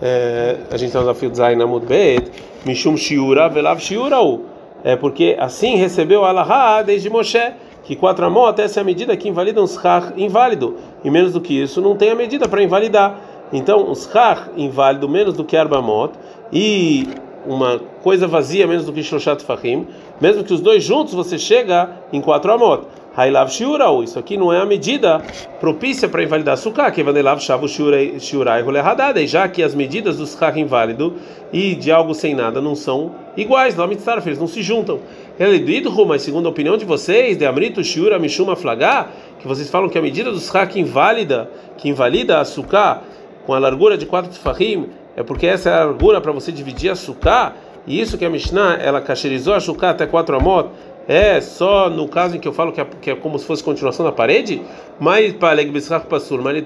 é, 0.00 0.56
a 0.70 0.76
gente 0.78 0.88
está 0.88 1.00
no 1.00 1.06
desafio 1.06 1.34
Zain 1.34 1.60
Amud 1.60 1.84
Bet, 1.84 2.32
Mishum 2.64 2.96
Shiura, 2.96 3.46
Velav 3.50 3.78
Shiurau. 3.78 4.40
É 4.82 4.96
porque 4.96 5.36
assim 5.38 5.76
recebeu 5.76 6.24
Allah 6.24 6.80
desde 6.80 7.10
Moshe, 7.10 7.52
que 7.84 7.94
4 7.94 8.24
amot, 8.24 8.58
essa 8.58 8.80
é 8.80 8.82
a 8.82 8.84
medida 8.84 9.14
que 9.18 9.28
invalida 9.28 9.62
um 9.62 9.66
schach 9.66 10.14
inválido, 10.16 10.76
e 11.04 11.10
menos 11.10 11.34
do 11.34 11.42
que 11.42 11.60
isso 11.62 11.82
não 11.82 11.94
tem 11.94 12.08
a 12.08 12.14
medida 12.14 12.48
para 12.48 12.62
invalidar. 12.62 13.20
Então, 13.52 13.90
um 13.90 13.94
schach 13.94 14.48
inválido 14.56 15.06
menos 15.06 15.34
do 15.34 15.44
que 15.44 15.58
arbamot, 15.58 16.14
e 16.50 17.06
uma 17.46 17.80
coisa 18.02 18.26
vazia 18.26 18.66
menos 18.66 18.84
do 18.84 18.92
que 18.92 19.02
Shoshat 19.02 19.42
Fahim, 19.44 19.86
mesmo 20.20 20.44
que 20.44 20.52
os 20.52 20.60
dois 20.60 20.82
juntos 20.82 21.14
você 21.14 21.38
chega 21.38 21.90
em 22.12 22.20
quatro 22.20 22.52
amot. 22.52 22.86
Hailav 23.16 23.50
Shiurau, 23.50 24.04
isso 24.04 24.18
aqui 24.18 24.36
não 24.36 24.52
é 24.52 24.60
a 24.60 24.66
medida 24.66 25.22
propícia 25.58 26.06
para 26.06 26.22
invalidar 26.22 26.58
Sukkah, 26.58 26.90
que 26.90 27.02
Vanelav 27.02 27.40
Shavu 27.40 27.66
Shiurai 27.66 28.60
Rolehadada, 28.60 29.22
e 29.22 29.26
já 29.26 29.48
que 29.48 29.62
as 29.62 29.74
medidas 29.74 30.18
do 30.18 30.26
Sukkah 30.26 30.58
inválido 30.58 31.14
e 31.50 31.74
de 31.74 31.90
algo 31.90 32.14
sem 32.14 32.34
nada 32.34 32.60
não 32.60 32.74
são 32.74 33.14
iguais, 33.34 33.74
lá 33.74 33.86
eles 33.86 34.38
não 34.38 34.46
se 34.46 34.60
juntam. 34.60 35.00
Ele 35.40 35.58
didhu, 35.58 36.04
mas 36.04 36.20
segundo 36.20 36.44
a 36.44 36.50
opinião 36.50 36.76
de 36.76 36.84
vocês, 36.84 37.38
de 37.38 37.46
Amrito 37.46 37.82
Shiura 37.82 38.18
Mishuma 38.18 38.54
Flagá, 38.54 39.08
que 39.38 39.48
vocês 39.48 39.70
falam 39.70 39.88
que 39.88 39.96
a 39.96 40.02
medida 40.02 40.30
dos 40.30 40.54
hak 40.54 40.78
inválida, 40.78 41.50
que 41.78 41.88
invalida 41.88 42.38
a 42.38 42.44
suká 42.44 43.00
com 43.46 43.54
a 43.54 43.58
largura 43.58 43.96
de 43.96 44.04
quatro 44.04 44.30
tefahim, 44.30 44.90
é 45.16 45.22
porque 45.22 45.46
essa 45.46 45.70
é 45.70 45.74
a 45.74 45.84
largura 45.84 46.20
para 46.20 46.30
você 46.30 46.52
dividir 46.52 46.90
a 46.90 46.94
suká, 46.94 47.54
e 47.86 48.00
isso 48.00 48.18
que 48.18 48.24
a 48.24 48.30
Mishnah, 48.30 48.74
ela 48.74 49.00
cacherizou 49.00 49.54
a 49.54 49.60
suká 49.60 49.90
até 49.90 50.06
quatro 50.06 50.36
amot, 50.36 50.68
é 51.08 51.40
só 51.40 51.88
no 51.88 52.08
caso 52.08 52.36
em 52.36 52.40
que 52.40 52.48
eu 52.48 52.52
falo 52.52 52.72
que 52.72 52.80
é, 52.80 52.86
que 53.00 53.10
é 53.12 53.14
como 53.14 53.38
se 53.38 53.46
fosse 53.46 53.62
continuação 53.62 54.04
da 54.04 54.10
parede, 54.10 54.60
mas 54.98 55.32
para 55.32 56.00
pasul, 56.00 56.42
mas 56.42 56.64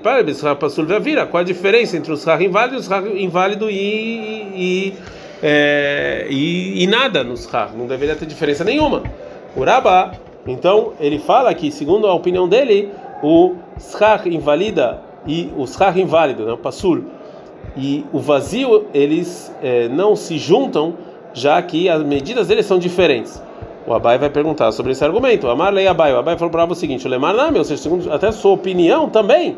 pasul 0.58 0.86
vira. 1.00 1.26
Qual 1.26 1.42
a 1.42 1.44
diferença 1.44 1.96
entre 1.96 2.10
o 2.12 2.16
shach 2.16 2.42
inválido, 2.42 2.78
o 2.78 2.82
shach 2.82 3.06
inválido 3.22 3.70
e, 3.70 3.76
e, 3.76 4.94
é, 5.42 6.26
e, 6.30 6.82
e 6.82 6.86
nada 6.86 7.22
no 7.22 7.36
shach? 7.36 7.76
Não 7.76 7.86
deveria 7.86 8.16
ter 8.16 8.24
diferença 8.24 8.64
nenhuma. 8.64 9.02
O 9.54 9.62
Rabá, 9.62 10.12
então, 10.46 10.94
ele 10.98 11.18
fala 11.18 11.52
que, 11.52 11.70
segundo 11.70 12.06
a 12.06 12.14
opinião 12.14 12.48
dele, 12.48 12.88
o 13.22 13.56
shach 13.78 14.26
invalida 14.26 15.02
e 15.26 15.52
o 15.54 15.66
shach 15.66 16.00
inválido, 16.00 16.46
né, 16.46 16.52
o 16.52 16.58
pasul, 16.58 17.04
e 17.76 18.04
o 18.12 18.18
vazio, 18.18 18.86
eles 18.92 19.52
é, 19.62 19.88
não 19.88 20.16
se 20.16 20.38
juntam, 20.38 20.94
já 21.32 21.60
que 21.62 21.88
as 21.88 22.02
medidas 22.02 22.48
deles 22.48 22.66
são 22.66 22.78
diferentes. 22.78 23.40
O 23.86 23.94
Abai 23.94 24.18
vai 24.18 24.28
perguntar 24.28 24.72
sobre 24.72 24.92
esse 24.92 25.04
argumento. 25.04 25.48
Amar 25.48 25.72
lei 25.72 25.86
Abai. 25.86 26.12
O 26.12 26.18
Abai 26.18 26.36
falou 26.36 26.50
para 26.50 26.64
o 26.64 26.74
seguinte: 26.74 27.06
o 27.06 27.10
Lemar 27.10 27.34
não, 27.34 27.50
meu, 27.50 27.64
segundo 27.64 28.12
até 28.12 28.30
sua 28.30 28.52
opinião 28.52 29.08
também. 29.08 29.56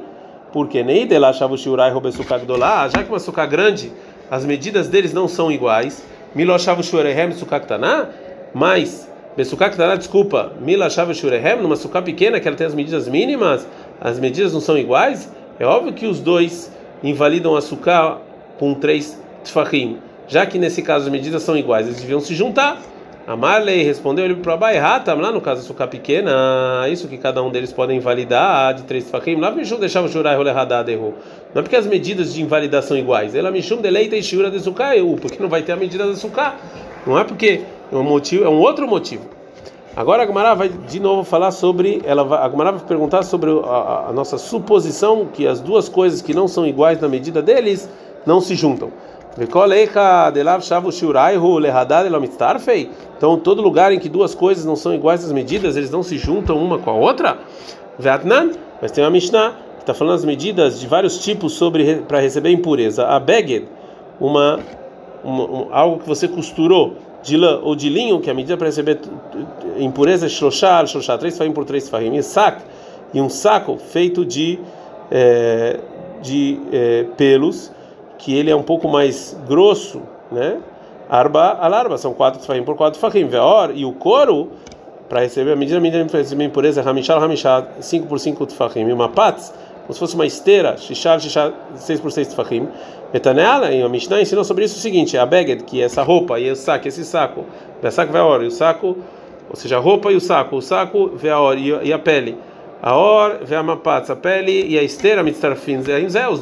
Porque 0.52 0.82
nem 0.82 1.06
de 1.06 1.18
lá 1.18 1.32
shiurai 1.32 1.90
robesuka 1.90 2.38
gdolá, 2.38 2.88
já 2.88 3.02
que 3.02 3.08
uma 3.08 3.18
suká 3.18 3.46
grande, 3.46 3.90
as 4.30 4.44
medidas 4.44 4.88
deles 4.88 5.12
não 5.12 5.26
são 5.26 5.50
iguais. 5.50 6.04
Milo 6.34 6.58
shavu 6.58 6.82
shurehem 6.82 7.32
sukaktaná, 7.32 8.08
mas 8.54 9.10
besukaktaná, 9.36 9.96
desculpa, 9.96 10.52
milo 10.60 10.88
shavu 10.88 11.14
shurehem, 11.14 11.60
numa 11.60 11.76
suká 11.76 12.00
pequena 12.00 12.40
que 12.40 12.48
ela 12.48 12.56
tem 12.56 12.66
as 12.66 12.74
medidas 12.74 13.08
mínimas, 13.08 13.66
as 14.00 14.18
medidas 14.18 14.52
não 14.52 14.60
são 14.60 14.78
iguais. 14.78 15.30
É 15.58 15.66
óbvio 15.66 15.92
que 15.92 16.06
os 16.06 16.20
dois 16.20 16.70
invalidam 17.02 17.56
a 17.56 17.60
suká 17.60 18.18
com 18.58 18.74
três 18.74 19.20
tfahim. 19.44 19.98
Já 20.28 20.46
que 20.46 20.58
nesse 20.58 20.82
caso 20.82 21.06
as 21.06 21.12
medidas 21.12 21.42
são 21.42 21.56
iguais, 21.56 21.86
eles 21.86 22.00
deviam 22.00 22.20
se 22.20 22.34
juntar. 22.34 22.80
A 23.24 23.36
Marley 23.36 23.84
respondeu 23.84 24.24
ele 24.24 24.34
para 24.34 24.54
Abai 24.54 24.78
Hatam, 24.78 25.20
lá 25.20 25.30
no 25.30 25.40
caso 25.40 25.62
suca 25.62 25.86
pequena, 25.86 26.88
isso 26.90 27.06
que 27.06 27.16
cada 27.16 27.40
um 27.40 27.50
deles 27.50 27.72
pode 27.72 27.94
invalidar 27.94 28.74
de 28.74 28.82
três 28.82 29.08
faquim, 29.08 29.36
lá 29.36 29.52
Mishum 29.52 29.78
deixava 29.78 30.08
jurar 30.08 30.32
e 30.32 30.92
errou. 30.92 31.14
Não 31.54 31.60
é 31.60 31.62
porque 31.62 31.76
as 31.76 31.86
medidas 31.86 32.34
de 32.34 32.42
invalidação 32.42 32.88
são 32.88 32.98
iguais, 32.98 33.36
ela 33.36 33.52
Mishum 33.52 33.76
deleita 33.76 34.16
e 34.16 34.22
shura 34.24 34.50
de 34.50 34.58
suca 34.58 34.96
eu, 34.96 35.16
porque 35.22 35.40
não 35.40 35.48
vai 35.48 35.62
ter 35.62 35.70
a 35.70 35.76
medida 35.76 36.04
da 36.04 36.16
suca. 36.16 36.54
Não 37.06 37.16
é 37.16 37.22
porque 37.22 37.60
é 37.92 37.96
um 37.96 38.02
motivo, 38.02 38.44
é 38.44 38.48
um 38.48 38.58
outro 38.58 38.88
motivo. 38.88 39.28
Agora 39.94 40.22
a 40.22 40.26
Gumara 40.26 40.54
vai 40.54 40.70
de 40.70 40.98
novo 40.98 41.22
falar 41.22 41.50
sobre, 41.50 42.00
ela 42.06 42.24
vai, 42.24 42.42
a 42.42 42.48
Gumara 42.48 42.72
vai 42.72 42.80
perguntar 42.80 43.22
sobre 43.24 43.50
a, 43.50 44.06
a, 44.08 44.12
nossa 44.12 44.38
suposição 44.38 45.26
que 45.26 45.46
as 45.46 45.60
duas 45.60 45.86
coisas 45.86 46.22
que 46.22 46.32
não 46.32 46.48
são 46.48 46.66
iguais 46.66 46.98
na 46.98 47.08
medida 47.08 47.42
deles 47.42 47.90
não 48.24 48.40
se 48.40 48.54
juntam. 48.54 48.90
Então, 53.16 53.38
todo 53.38 53.60
lugar 53.60 53.92
em 53.92 53.98
que 53.98 54.08
duas 54.08 54.34
coisas 54.34 54.64
não 54.64 54.76
são 54.76 54.94
iguais 54.94 55.24
as 55.24 55.32
medidas, 55.32 55.76
eles 55.76 55.90
não 55.90 56.02
se 56.02 56.16
juntam 56.16 56.56
uma 56.56 56.78
com 56.78 56.90
a 56.90 56.94
outra. 56.94 57.38
Mas 58.80 58.90
tem 58.92 59.04
uma 59.04 59.10
Mishnah 59.10 59.54
que 59.76 59.82
está 59.82 59.92
falando 59.92 60.14
as 60.14 60.24
medidas 60.24 60.80
de 60.80 60.86
vários 60.86 61.18
tipos 61.18 61.52
sobre 61.52 61.96
para 62.08 62.18
receber 62.18 62.50
impureza. 62.50 63.06
A 63.06 63.20
beged, 63.20 63.68
uma, 64.18 64.58
uma 65.22 65.44
um, 65.44 65.68
algo 65.70 65.98
que 65.98 66.08
você 66.08 66.26
costurou 66.26 66.96
de 67.22 67.36
lã 67.36 67.60
ou 67.62 67.74
de 67.74 67.88
linho, 67.88 68.20
que 68.20 68.28
é 68.28 68.32
a 68.32 68.34
medida 68.34 68.56
para 68.56 68.66
receber 68.66 69.00
impureza 69.78 70.26
é 70.26 70.28
shloshar, 70.28 70.86
shloshar, 70.86 71.18
três 71.18 71.36
fahim 71.36 71.52
por 71.52 71.64
três 71.64 71.88
fahim, 71.88 72.16
e 72.16 72.22
sac, 72.22 72.62
e 73.12 73.20
um 73.20 73.28
saco 73.28 73.76
feito 73.76 74.24
de, 74.24 74.58
é, 75.10 75.78
de 76.20 76.60
é, 76.72 77.04
pelos 77.16 77.70
que 78.22 78.36
ele 78.36 78.50
é 78.50 78.56
um 78.56 78.62
pouco 78.62 78.88
mais 78.88 79.36
grosso, 79.48 80.00
né? 80.30 80.58
Arba 81.08 81.58
alarba, 81.60 81.98
são 81.98 82.14
quatro 82.14 82.40
tefahim 82.40 82.62
por 82.62 82.76
quatro 82.76 82.98
tefahim. 82.98 83.26
Veor, 83.26 83.72
e 83.74 83.84
o 83.84 83.92
couro, 83.92 84.50
para 85.08 85.20
receber 85.20 85.52
a 85.52 85.56
medida 85.56 85.78
mínima 85.78 86.06
para 86.06 86.20
receber 86.20 86.44
impureza, 86.44 86.80
ramishal, 86.80 87.20
ramishal, 87.20 87.66
5 87.80 88.06
por 88.06 88.18
5 88.18 88.46
tefahim. 88.46 88.88
E 88.88 88.92
uma 88.92 89.08
patz, 89.08 89.52
como 89.82 89.92
se 89.92 89.98
fosse 89.98 90.14
uma 90.14 90.24
esteira, 90.24 90.76
shishal, 90.78 91.20
shishal, 91.20 91.52
6 91.74 92.00
por 92.00 92.12
6 92.12 92.28
tefahim. 92.28 92.68
Metaneala, 93.12 93.72
e 93.72 93.82
a 93.82 93.88
Mishnah 93.88 94.22
ensinou 94.22 94.44
sobre 94.44 94.64
isso 94.64 94.78
o 94.78 94.80
seguinte: 94.80 95.18
a 95.18 95.26
beged, 95.26 95.64
que 95.64 95.82
é 95.82 95.84
essa 95.84 96.02
roupa, 96.02 96.38
e 96.40 96.50
o 96.50 96.56
saco, 96.56 96.88
esse 96.88 97.04
saco, 97.04 97.44
o 97.82 97.90
saco 97.90 98.12
veor, 98.12 98.42
e 98.42 98.46
o 98.46 98.50
saco, 98.50 98.96
ou 99.52 99.56
seja, 99.56 99.76
a 99.76 99.80
roupa 99.80 100.10
e 100.10 100.16
o 100.16 100.20
saco, 100.20 100.56
o 100.56 100.62
saco 100.62 101.08
veor, 101.14 101.58
e 101.58 101.92
a 101.92 101.98
pele. 101.98 102.38
A 102.82 102.96
or, 102.96 103.38
a 103.48 103.62
mapatz, 103.62 104.10
a 104.10 104.16
pele 104.16 104.66
e 104.66 104.78
a 104.78 104.82
esteira, 104.82 105.22
mitzarfin, 105.22 105.82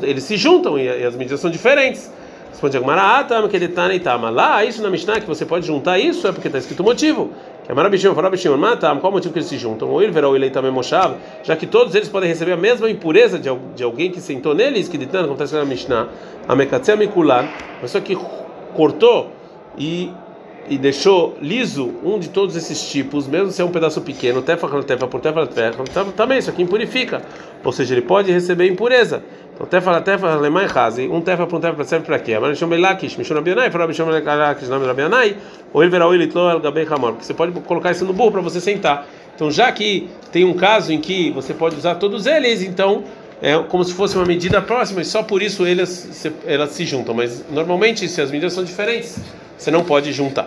eles 0.02 0.24
se 0.24 0.36
juntam 0.36 0.78
e, 0.78 0.88
as 0.88 1.16
medidas 1.16 1.40
são 1.40 1.50
diferentes. 1.50 2.10
Responde 2.50 2.76
Agmará, 2.76 3.26
ah, 3.28 3.48
que 3.48 3.58
detana 3.58 3.94
e 3.94 4.00
tama. 4.00 4.30
Lá, 4.30 4.64
isso 4.64 4.82
na 4.82 4.90
Mishnah, 4.90 5.20
que 5.20 5.26
você 5.26 5.44
pode 5.44 5.66
juntar 5.66 5.98
isso, 5.98 6.26
é 6.26 6.32
porque 6.32 6.48
está 6.48 6.58
escrito 6.58 6.80
o 6.80 6.84
motivo. 6.84 7.30
Que 7.64 7.72
a 7.72 7.74
Marabishim 7.74 8.14
falou, 8.14 8.30
Bishim, 8.30 8.48
matam, 8.50 9.00
qual 9.00 9.10
o 9.10 9.14
motivo 9.14 9.32
que 9.32 9.38
eles 9.38 9.48
se 9.48 9.58
juntam? 9.58 9.90
O 9.90 10.02
Ilver 10.02 10.24
ou 10.24 10.36
Ilei 10.36 10.50
também 10.50 10.70
Moshav, 10.70 11.16
já 11.42 11.56
que 11.56 11.66
todos 11.66 11.94
eles 11.94 12.08
podem 12.08 12.28
receber 12.28 12.52
a 12.52 12.56
mesma 12.56 12.88
impureza 12.88 13.38
de, 13.38 13.50
de 13.74 13.82
alguém 13.82 14.10
que 14.10 14.20
sentou 14.20 14.54
neles, 14.54 14.88
que 14.88 14.96
detana, 14.96 15.26
como 15.26 15.38
na 15.38 15.64
Mishnah. 15.64 16.08
A 16.48 16.54
Mekatzea 16.54 16.96
Mikulan, 16.96 17.48
a 17.78 17.80
pessoa 17.80 18.02
que 18.02 18.16
cortou 18.74 19.30
e 19.76 20.10
e 20.68 20.78
deixou 20.78 21.36
liso 21.40 21.94
um 22.04 22.18
de 22.18 22.28
todos 22.28 22.54
esses 22.54 22.88
tipos, 22.90 23.26
mesmo 23.26 23.50
se 23.50 23.60
é 23.60 23.64
um 23.64 23.70
pedaço 23.70 24.00
pequeno, 24.00 24.42
tefa 24.42 24.68
tefa 24.82 25.06
por 25.06 25.20
tefa 25.20 25.46
tefa, 25.46 25.84
também 26.16 26.38
isso 26.38 26.50
aqui 26.50 26.62
impurifica. 26.62 27.22
Ou 27.64 27.72
seja, 27.72 27.94
ele 27.94 28.02
pode 28.02 28.30
receber 28.30 28.68
impureza. 28.68 29.22
Então, 29.54 29.66
tefa 29.66 30.00
tefa 30.00 30.32
alemã 30.32 30.66
razi, 30.66 31.08
um 31.08 31.20
tefa 31.20 31.46
por 31.46 31.56
um 31.56 31.60
tefa 31.60 31.84
serve 31.84 32.06
para 32.06 32.18
quê? 32.18 32.38
Mas 32.38 32.56
chama 32.56 32.78
lakish, 32.78 33.16
mishon 33.16 33.34
rabianai, 33.34 33.70
fala 33.70 33.86
mishon 33.86 34.06
lakish, 34.06 34.68
nome 34.68 34.86
rabianai, 34.86 35.36
ou 35.72 35.82
ele 35.82 35.90
verá 35.90 36.08
o 36.08 36.14
ilitlo 36.14 36.50
el 36.50 36.94
hamor, 36.94 37.12
porque 37.12 37.26
você 37.26 37.34
pode 37.34 37.52
colocar 37.60 37.90
isso 37.90 38.04
no 38.04 38.12
burro 38.12 38.32
para 38.32 38.40
você 38.40 38.60
sentar. 38.60 39.06
Então, 39.34 39.50
já 39.50 39.70
que 39.72 40.08
tem 40.30 40.44
um 40.44 40.54
caso 40.54 40.92
em 40.92 41.00
que 41.00 41.30
você 41.30 41.52
pode 41.52 41.76
usar 41.76 41.96
todos 41.96 42.26
eles, 42.26 42.62
então 42.62 43.04
é 43.42 43.58
como 43.58 43.82
se 43.82 43.94
fosse 43.94 44.16
uma 44.16 44.26
medida 44.26 44.60
próxima 44.60 45.00
e 45.00 45.04
só 45.04 45.22
por 45.22 45.42
isso 45.42 45.64
elas 45.66 46.70
se 46.70 46.84
juntam. 46.84 47.14
Mas 47.14 47.44
normalmente, 47.50 48.06
se 48.06 48.20
as 48.20 48.30
medidas 48.30 48.52
são 48.52 48.62
diferentes, 48.64 49.18
você 49.60 49.70
não 49.70 49.84
pode 49.84 50.10
juntar. 50.12 50.46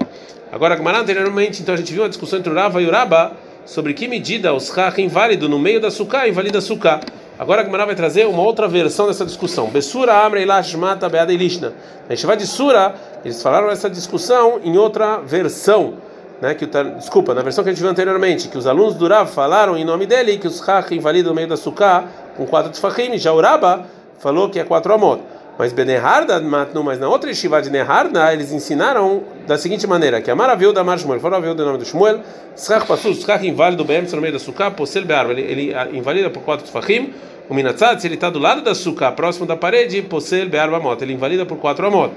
Agora, 0.52 0.76
Gamara, 0.76 1.00
anteriormente, 1.00 1.62
então 1.62 1.76
a 1.76 1.78
gente 1.78 1.94
viu 1.94 2.02
uma 2.02 2.10
discussão 2.10 2.40
entre 2.40 2.52
o 2.52 2.56
Rava 2.56 2.82
e 2.82 2.86
o 2.88 2.92
Raba 2.92 3.34
sobre 3.64 3.94
que 3.94 4.08
medida 4.08 4.54
os 4.54 4.74
Chach 4.74 5.00
inválido 5.00 5.48
no 5.48 5.60
meio 5.60 5.80
da 5.80 5.92
Sukkah 5.92 6.28
invalida 6.28 6.58
a 6.58 6.62
Sukkah. 6.62 7.00
Agora 7.38 7.62
a 7.62 7.86
vai 7.86 7.96
trazer 7.96 8.26
uma 8.26 8.42
outra 8.42 8.68
versão 8.68 9.08
dessa 9.08 9.24
discussão. 9.24 9.68
Besura 9.68 10.24
Amrei 10.24 10.46
Lash 10.46 10.74
Mata 10.76 11.08
Beada 11.10 11.32
Ilishna. 11.32 11.74
A 12.10 12.16
gente 12.16 12.26
vai 12.26 12.38
de 12.38 12.48
Sura, 12.48 12.96
eles 13.24 13.42
falaram 13.42 13.70
essa 13.70 13.90
discussão 13.90 14.60
em 14.64 14.78
outra 14.78 15.18
versão. 15.18 15.96
Né, 16.42 16.56
que 16.56 16.66
o, 16.66 16.68
desculpa, 16.98 17.34
na 17.34 17.42
versão 17.42 17.64
que 17.64 17.70
a 17.70 17.74
gente 17.74 17.82
viu 17.82 17.90
anteriormente, 17.90 18.50
que 18.50 18.58
os 18.58 18.68
alunos 18.68 18.96
do 18.96 19.08
Rav 19.08 19.32
falaram 19.32 19.78
em 19.78 19.86
nome 19.86 20.06
dele 20.06 20.38
que 20.38 20.48
os 20.48 20.60
Chach 20.60 20.94
invalidam 20.94 21.30
no 21.30 21.36
meio 21.36 21.48
da 21.48 21.56
Sukkah 21.56 22.06
com 22.36 22.46
quatro 22.46 22.72
tefachim, 22.72 23.18
já 23.18 23.32
o 23.32 23.40
Raba 23.40 23.86
falou 24.20 24.50
que 24.50 24.60
é 24.60 24.64
quatro 24.64 24.94
amot. 24.94 25.22
Mas 25.58 25.72
Beneharda 25.72 26.40
Matnu, 26.40 26.84
mas 26.84 27.00
na 27.00 27.08
outra 27.08 27.30
Yeshiva 27.30 27.62
de 27.62 27.70
Neharda, 27.70 28.34
eles 28.34 28.52
ensinaram 28.52 29.24
da 29.46 29.58
seguinte 29.58 29.86
maneira: 29.86 30.20
que 30.20 30.32
a 30.32 30.36
maravilha 30.36 30.74
da 30.74 30.84
Mar 30.84 30.98
Shmuel, 30.98 31.20
fora 31.20 31.38
o 31.38 31.54
nome 31.54 31.78
do 31.78 31.86
Shmuel, 31.86 32.22
Schach 32.58 32.88
Passus, 32.88 33.22
Schach 33.22 33.46
inválido 33.46 33.86
bem 33.86 34.02
no 34.02 34.22
meio 34.22 34.34
da 34.34 34.40
Sukkah, 34.40 34.72
Posel 34.72 35.06
Be'arva, 35.06 35.32
ele, 35.32 35.42
ele 35.72 35.98
invalida 35.98 36.30
por 36.32 36.42
quatro 36.42 36.66
Tfachim, 36.66 37.14
o 37.48 37.54
Minatzad, 37.54 38.00
se 38.00 38.08
ele 38.08 38.16
está 38.16 38.32
do 38.32 38.40
lado 38.40 38.64
da 38.64 38.74
Sukkah, 38.74 39.12
próximo 39.12 39.46
da 39.46 39.56
parede, 39.56 40.02
Posel 40.02 40.50
Be'arva 40.50 40.80
Mot, 40.80 41.00
ele 41.04 41.14
invalida 41.14 41.46
por 41.46 41.58
quatro 41.58 41.86
Amot. 41.86 42.12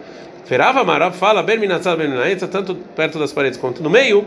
Ferava 0.47 0.83
Marav 0.83 1.15
fala, 1.15 1.43
Ben 1.43 1.59
Minatzad, 1.59 1.99
Ben 1.99 2.09
Minaetza, 2.09 2.49
tanto 2.49 2.75
perto 2.75 3.19
das 3.19 3.33
paredes 3.33 3.59
quanto 3.59 3.83
no 3.83 3.91
meio, 3.91 4.25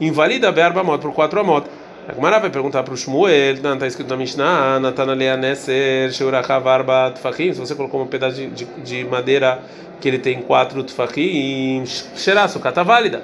invalida 0.00 0.52
Be'arva 0.52 0.84
Mot 0.84 1.02
por 1.02 1.12
quatro 1.12 1.40
Amot. 1.40 1.66
A 2.08 2.14
Gemara 2.14 2.40
vai 2.40 2.50
perguntar 2.50 2.82
para 2.82 2.92
o 2.92 2.96
Shmuel, 2.96 3.54
está 3.54 3.86
escrito 3.86 4.08
na 4.08 4.16
Mishnah, 4.16 4.80
Natanalea 4.80 5.36
Neser, 5.36 6.10
Sheurachavarba 6.12 7.12
Tfachim, 7.12 7.54
se 7.54 7.60
você 7.60 7.76
colocou 7.76 8.02
um 8.02 8.08
pedaço 8.08 8.34
de, 8.34 8.48
de, 8.48 8.64
de, 8.64 9.04
madeira 9.04 9.60
que 10.00 10.08
ele 10.08 10.18
tem 10.18 10.42
quatro 10.42 10.82
Tfachim, 10.82 11.84
Sherasu, 11.86 12.58
está 12.58 12.82
válida. 12.82 13.22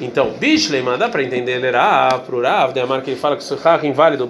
Então, 0.00 0.30
Bishlema, 0.30 0.96
dá 0.96 1.08
para 1.08 1.24
entender 1.24 1.58
Lerá, 1.58 2.20
para 2.24 2.36
o 2.36 2.40
Rav, 2.40 2.72
de 2.72 2.78
Amar 2.78 3.02
que 3.02 3.10
ele 3.10 3.18
fala 3.18 3.36
que 3.36 3.42
o 3.42 3.46
Shechach 3.46 3.84
inválido, 3.84 4.28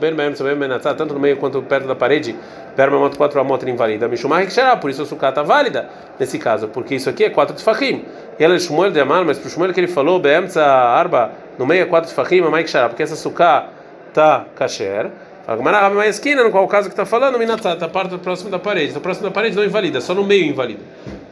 tanto 0.97 1.13
no 1.13 1.21
meio 1.21 1.37
quanto 1.37 1.61
perto 1.61 1.87
da 1.87 1.95
parede, 1.95 2.35
Bermamot 2.75 3.17
4 3.17 3.41
Amot 3.41 3.69
invalida, 3.69 4.09
Mishumah 4.09 4.49
Xerá, 4.49 4.79
por 4.79 4.89
isso 4.89 5.03
a 5.03 5.29
está 5.29 5.43
válida 5.43 5.91
nesse 6.19 6.39
caso, 6.39 6.69
porque 6.69 6.95
isso 6.95 7.11
aqui 7.11 7.25
é 7.25 7.31
quatro 7.31 7.55
Tfachim. 7.55 8.03
E 8.39 8.45
ela 8.45 8.55
é 8.55 8.59
Shmuel 8.59 8.93
de 8.93 9.01
Amar, 9.01 9.27
mas 9.27 9.39
para 9.39 9.47
o 9.47 9.51
Shmuel 9.51 9.75
que 9.75 9.81
ele 9.81 9.89
falou, 9.89 10.19
Beemtza 10.19 10.65
Arba, 10.65 11.33
no 11.59 11.67
meio 11.67 11.83
é 11.83 11.87
quatro 11.87 12.11
Tfachim, 12.11 12.41
Amai 12.41 12.67
Xerá, 12.67 12.89
porque 12.89 13.03
essa 13.03 13.17
Sukkah 13.17 13.74
tá 14.15 14.47
kasher. 14.57 15.11
Agmará 15.47 15.91
mais 15.91 16.15
esquina, 16.17 16.43
no 16.43 16.51
qual 16.51 16.67
caso 16.67 16.89
que 16.89 16.95
está 16.95 17.05
falando, 17.05 17.39
minatzá, 17.39 17.75
está 17.75 17.87
parte 17.87 18.17
próximo 18.17 18.49
da 18.49 18.59
parede. 18.59 18.89
Está 18.89 19.01
próximo 19.01 19.27
da 19.27 19.31
parede 19.31 19.55
não 19.55 19.65
invalida, 19.65 20.01
só 20.01 20.15
no 20.15 20.25
meio 20.25 20.47
invalida. 20.47 20.81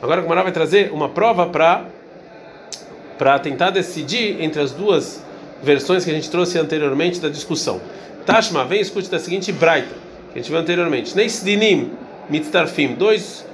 Agora 0.03 0.21
a 0.21 0.23
Agmará 0.23 0.43
vai 0.43 0.53
trazer 0.53 0.93
uma 0.93 1.09
prova 1.09 1.47
para 1.47 1.85
para 3.17 3.39
tentar 3.39 3.71
decidir 3.71 4.43
entre 4.43 4.61
as 4.61 4.73
duas 4.73 5.23
versões 5.63 6.05
que 6.05 6.11
a 6.11 6.15
gente 6.15 6.29
trouxe 6.29 6.59
anteriormente 6.59 7.21
da 7.21 7.29
discussão. 7.29 7.81
Tashma, 8.27 8.65
vem 8.65 8.81
escute 8.81 9.09
da 9.09 9.19
seguinte 9.19 9.53
braita, 9.53 9.95
que 10.33 10.39
a 10.39 10.43
gente 10.43 10.51
viu 10.51 10.59
anteriormente. 10.59 11.15
Neisdinim 11.15 11.93
mitzdarfim, 12.29 12.95
dois 12.95 13.47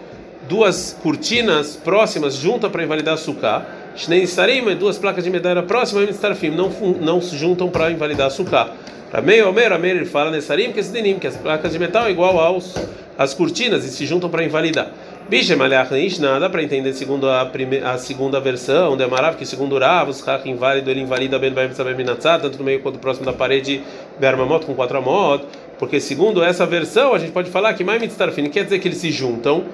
duas 0.49 0.97
cortinas 1.02 1.76
próximas 1.76 2.37
juntam 2.37 2.70
para 2.70 2.82
invalidar 2.82 3.14
açúcar. 3.14 3.66
Shnei 3.94 4.26
sarim, 4.26 4.75
duas 4.76 4.97
placas 4.97 5.23
de 5.23 5.30
medalha 5.30 5.62
próximas, 5.62 6.06
mitzdarfim, 6.06 6.50
não 6.50 6.70
não 7.00 7.20
se 7.20 7.37
juntam 7.37 7.68
para 7.68 7.90
invalidar 7.90 8.28
açúcar. 8.28 8.73
Ramei, 9.12 9.42
Omer, 9.42 9.72
Amer, 9.72 9.96
ele 9.96 10.04
fala 10.04 10.30
Nessarim, 10.30 10.70
que 10.70 10.82
Sidinim, 10.82 11.18
que 11.18 11.26
as 11.26 11.36
placas 11.36 11.72
de 11.72 11.78
metal 11.78 12.06
é 12.06 12.10
igual 12.10 12.38
aos 12.38 12.74
as 13.16 13.32
cortinas 13.32 13.84
e 13.84 13.88
se 13.88 14.04
juntam 14.04 14.28
para 14.28 14.44
invalidar. 14.44 14.92
Bicha 15.28 15.56
Malach 15.56 15.90
nada 16.20 16.48
para 16.48 16.62
entender 16.62 16.92
segundo 16.92 17.28
a, 17.28 17.44
primeira, 17.44 17.90
a 17.90 17.98
segunda 17.98 18.38
versão, 18.38 18.96
de 18.96 19.04
Amarav, 19.04 19.36
que 19.36 19.44
segundo 19.44 19.78
Rav, 19.78 20.08
os 20.08 20.26
Hach 20.26 20.46
inválido, 20.46 20.90
ele 20.90 21.00
invalida 21.00 21.38
Ben 21.38 21.52
Baem 21.52 21.72
Sabem 21.74 21.96
tanto 22.06 22.58
no 22.58 22.64
meio 22.64 22.80
quanto 22.80 22.98
próximo 22.98 23.26
da 23.26 23.32
parede, 23.32 23.82
Bermamot 24.20 24.64
com 24.64 24.74
quatro 24.74 24.98
amot, 24.98 25.44
porque 25.78 26.00
segundo 26.00 26.42
essa 26.42 26.64
versão 26.64 27.14
a 27.14 27.18
gente 27.18 27.32
pode 27.32 27.50
falar 27.50 27.74
que 27.74 27.84
Mai 27.84 27.98
Mitztarfin 27.98 28.48
quer 28.48 28.64
dizer 28.64 28.78
que 28.78 28.88
eles 28.88 28.98
se 28.98 29.10
juntam. 29.10 29.64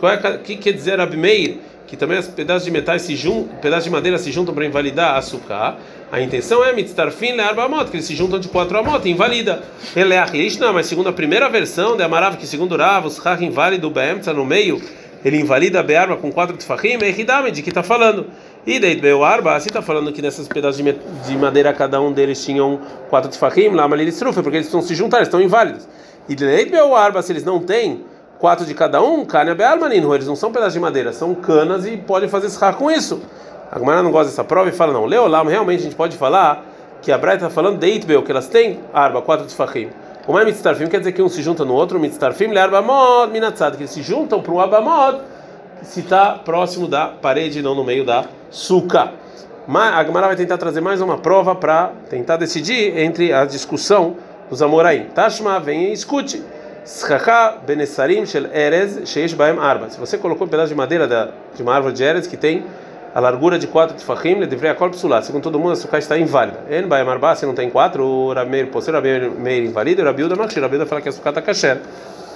O 0.00 0.06
é, 0.06 0.38
que 0.38 0.56
quer 0.56 0.72
dizer 0.72 1.00
Abmeir? 1.00 1.58
Que 1.86 1.96
também 1.96 2.18
os 2.18 2.26
pedaços 2.26 2.64
de 2.64 2.70
metais 2.70 3.02
se 3.02 3.14
juntam, 3.14 3.56
pedaços 3.58 3.84
de 3.84 3.90
madeira 3.90 4.18
se 4.18 4.32
juntam 4.32 4.54
para 4.54 4.64
invalidar 4.66 5.16
açúcar. 5.16 5.76
A 6.10 6.20
intenção 6.20 6.64
é 6.64 6.72
mitztarfin 6.72 7.32
le'arba 7.32 7.64
amot, 7.64 7.90
que 7.90 7.96
eles 7.96 8.06
se 8.06 8.14
juntam 8.14 8.38
de 8.38 8.48
quatro 8.48 8.78
amot, 8.78 9.08
invalida. 9.08 9.62
Ele 9.94 10.14
é 10.14 10.24
não, 10.58 10.72
mas 10.72 10.86
segundo 10.86 11.08
a 11.08 11.12
primeira 11.12 11.48
versão 11.48 11.96
de 11.96 12.02
Amarav, 12.02 12.36
que 12.36 12.46
segundo 12.46 12.76
Rav, 12.76 13.06
os 13.06 13.18
Rach 13.18 13.42
inválido 13.42 13.90
be'emtza 13.90 14.32
no 14.32 14.44
meio, 14.44 14.80
ele 15.24 15.40
invalida 15.40 15.80
a 15.80 15.82
be'arba 15.82 16.16
com 16.16 16.30
quatro 16.30 16.56
tfachim, 16.56 16.98
é 17.00 17.10
hidame, 17.10 17.50
de 17.50 17.62
que 17.62 17.68
está 17.68 17.82
falando. 17.82 18.26
E 18.66 18.78
deit 18.78 19.00
be'arba, 19.00 19.54
assim 19.54 19.68
está 19.68 19.82
falando 19.82 20.12
que 20.12 20.20
nesses 20.20 20.48
pedaços 20.48 20.82
de, 20.82 20.92
de 20.92 21.36
madeira 21.36 21.72
cada 21.72 22.00
um 22.00 22.12
deles 22.12 22.44
tinham 22.44 22.80
quatro 23.08 23.30
tfachim, 23.30 23.68
lá 23.70 23.88
eles 24.00 24.20
porque 24.20 24.56
eles 24.56 24.66
estão 24.66 24.82
se 24.82 24.94
juntar, 24.94 25.18
eles 25.18 25.28
estão 25.28 25.40
inválidos. 25.40 25.88
E 26.28 26.34
deit 26.34 26.70
be'arba, 26.70 27.22
se 27.22 27.32
eles 27.32 27.44
não 27.44 27.60
têm 27.60 28.04
quatro 28.38 28.64
de 28.64 28.74
cada 28.74 29.02
um, 29.02 29.24
carne 29.24 29.54
be'almaninu, 29.54 30.14
eles 30.14 30.26
não 30.26 30.36
são 30.36 30.52
pedaços 30.52 30.74
de 30.74 30.80
madeira, 30.80 31.12
são 31.12 31.34
canas 31.34 31.86
e 31.86 31.96
pode 31.96 32.28
fazer 32.28 32.46
esrar 32.48 32.74
com 32.74 32.90
isso. 32.90 33.20
A 33.70 33.78
Gemara 33.78 34.02
não 34.02 34.10
gosta 34.10 34.30
dessa 34.30 34.44
prova 34.44 34.68
e 34.68 34.72
fala, 34.72 34.92
não, 34.92 35.04
Leolam, 35.04 35.46
realmente 35.46 35.80
a 35.80 35.82
gente 35.84 35.96
pode 35.96 36.16
falar 36.16 36.64
que 37.02 37.10
a 37.10 37.18
Braita 37.18 37.44
está 37.44 37.50
falando 37.50 37.78
de 37.78 37.86
Itbel, 37.86 38.22
que 38.22 38.30
elas 38.30 38.48
têm 38.48 38.80
arba, 38.92 39.22
quatro 39.22 39.46
de 39.46 39.54
fachim. 39.54 39.88
Como 40.24 40.38
é 40.38 40.44
mitztarfim, 40.44 40.86
quer 40.88 40.98
dizer 40.98 41.12
que 41.12 41.22
um 41.22 41.28
se 41.28 41.42
junta 41.42 41.64
no 41.64 41.74
outro, 41.74 42.00
mitztarfim, 42.00 42.48
le 42.48 42.58
arbamod, 42.58 43.32
minatzad, 43.32 43.76
que 43.76 43.82
eles 43.82 43.90
se 43.90 44.02
juntam 44.02 44.42
para 44.42 44.52
um 44.52 44.60
abamod, 44.60 45.20
se 45.82 46.00
está 46.00 46.32
próximo 46.32 46.88
da 46.88 47.06
parede, 47.06 47.62
não 47.62 47.74
no 47.74 47.84
meio 47.84 48.04
da 48.04 48.24
suca. 48.50 49.12
A 49.68 50.04
Gemara 50.04 50.28
vai 50.28 50.36
tentar 50.36 50.58
trazer 50.58 50.80
mais 50.80 51.00
uma 51.00 51.18
prova 51.18 51.54
para 51.54 51.92
tentar 52.08 52.36
decidir 52.36 52.96
entre 52.98 53.32
a 53.32 53.44
discussão 53.44 54.16
dos 54.48 54.62
Amoraim. 54.62 55.06
Tashma, 55.14 55.58
vem 55.58 55.90
e 55.90 55.92
escute. 55.92 56.42
Benesarim 57.66 58.24
Shel 58.24 58.46
Erez 58.52 59.08
Sheish 59.08 59.34
Baem 59.34 59.58
Arba. 59.58 59.90
Se 59.90 59.98
você 59.98 60.16
colocou 60.16 60.46
um 60.46 60.50
pedaço 60.50 60.68
de 60.68 60.74
madeira 60.74 61.08
da, 61.08 61.30
de 61.54 61.62
uma 61.62 61.74
árvore 61.74 61.94
de 61.94 62.04
Erez 62.04 62.26
que 62.28 62.36
tem 62.36 62.64
a 63.12 63.18
largura 63.18 63.58
de 63.58 63.66
quatro 63.66 63.96
tefachim, 63.96 64.36
ele 64.36 64.46
deveria 64.46 64.70
a 64.70 64.88
psulat. 64.88 65.24
Segundo 65.24 65.42
todo 65.42 65.58
mundo, 65.58 65.72
a 65.72 65.76
sucá 65.76 65.98
está 65.98 66.16
inválida. 66.16 66.58
En 66.70 66.86
Baem 66.86 67.08
Arba, 67.08 67.34
se 67.34 67.44
não 67.44 67.54
tem 67.54 67.70
quatro, 67.70 68.04
o 68.04 68.32
Rameir 68.32 68.68
Posser, 68.68 68.94
o 68.94 68.98
Rameir 68.98 69.64
invalida, 69.64 70.02
o 70.02 70.04
Rabiuda 70.04 70.36
Machir, 70.36 70.58
o 70.58 70.62
Rabiuda 70.62 70.86
fala 70.86 71.00
que 71.00 71.08
a 71.08 71.12
sucá 71.12 71.30
está 71.30 71.42
kasher. 71.42 71.80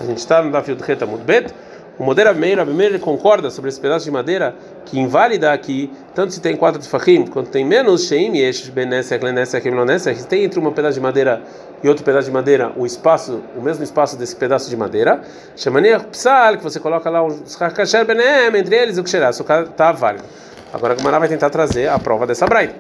A 0.01 0.05
gente 0.05 0.19
está 0.19 0.43
no 0.43 0.51
Dafio 0.51 0.75
de 0.75 0.83
Reta 0.83 1.07
Bet. 1.07 1.55
O 2.01 2.03
modelo 2.03 2.35
Meir 2.35 2.59
Abimeir 2.59 2.99
concorda 2.99 3.51
sobre 3.51 3.69
esse 3.69 3.79
pedaço 3.79 4.07
de 4.07 4.11
madeira 4.11 4.55
que 4.87 4.99
invalida 4.99 5.53
aqui, 5.53 5.93
tanto 6.15 6.33
se 6.33 6.41
tem 6.41 6.57
quatro 6.57 6.81
tefachim 6.81 7.27
quanto 7.27 7.51
tem 7.51 7.63
menos 7.63 8.07
sheim 8.07 8.39
yesh 8.39 8.71
benesek 8.71 9.23
lenesek 9.23 9.69
emlonesek, 9.69 10.25
tem 10.25 10.45
entre 10.45 10.59
um 10.59 10.73
pedaço 10.73 10.95
de 10.95 11.01
madeira 11.01 11.43
e 11.83 11.89
outro 11.91 12.03
pedaço 12.03 12.25
de 12.25 12.33
madeira 12.33 12.73
o 12.75 12.87
espaço, 12.87 13.43
o 13.55 13.61
mesmo 13.61 13.85
espaço 13.85 14.17
desse 14.17 14.35
pedaço 14.35 14.71
de 14.71 14.79
madeira, 14.79 15.21
chamania 15.55 16.01
psal, 16.01 16.57
que 16.57 16.63
você 16.63 16.81
coloca 16.81 17.11
lá 17.11 17.23
um 17.23 17.39
kasher 17.75 18.07
benem 18.07 18.59
entre 18.59 18.77
eles 18.77 18.97
o 18.97 19.05
que 19.05 19.11
será, 19.11 19.29
isso 19.29 19.43
está 19.43 19.93
válido. 19.93 20.25
Agora 20.73 20.95
a 20.95 20.97
Gemara 20.97 21.19
vai 21.19 21.29
tentar 21.29 21.51
trazer 21.51 21.87
a 21.87 21.99
prova 21.99 22.27
dessa 22.27 22.47
braita. 22.47 22.77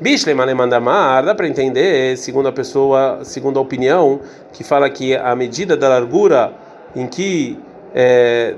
Bishlem 0.00 0.40
alemandamar, 0.40 1.22
dá 1.22 1.34
para 1.34 1.46
entender, 1.46 2.16
segundo 2.16 2.48
a 2.48 2.52
pessoa, 2.52 3.18
segundo 3.22 3.58
a 3.58 3.62
opinião, 3.62 4.20
que 4.50 4.64
fala 4.64 4.88
que 4.88 5.14
a 5.14 5.36
medida 5.36 5.76
da 5.76 5.90
largura 5.90 6.54
em 6.96 7.06
que 7.06 7.58
é, 7.94 8.54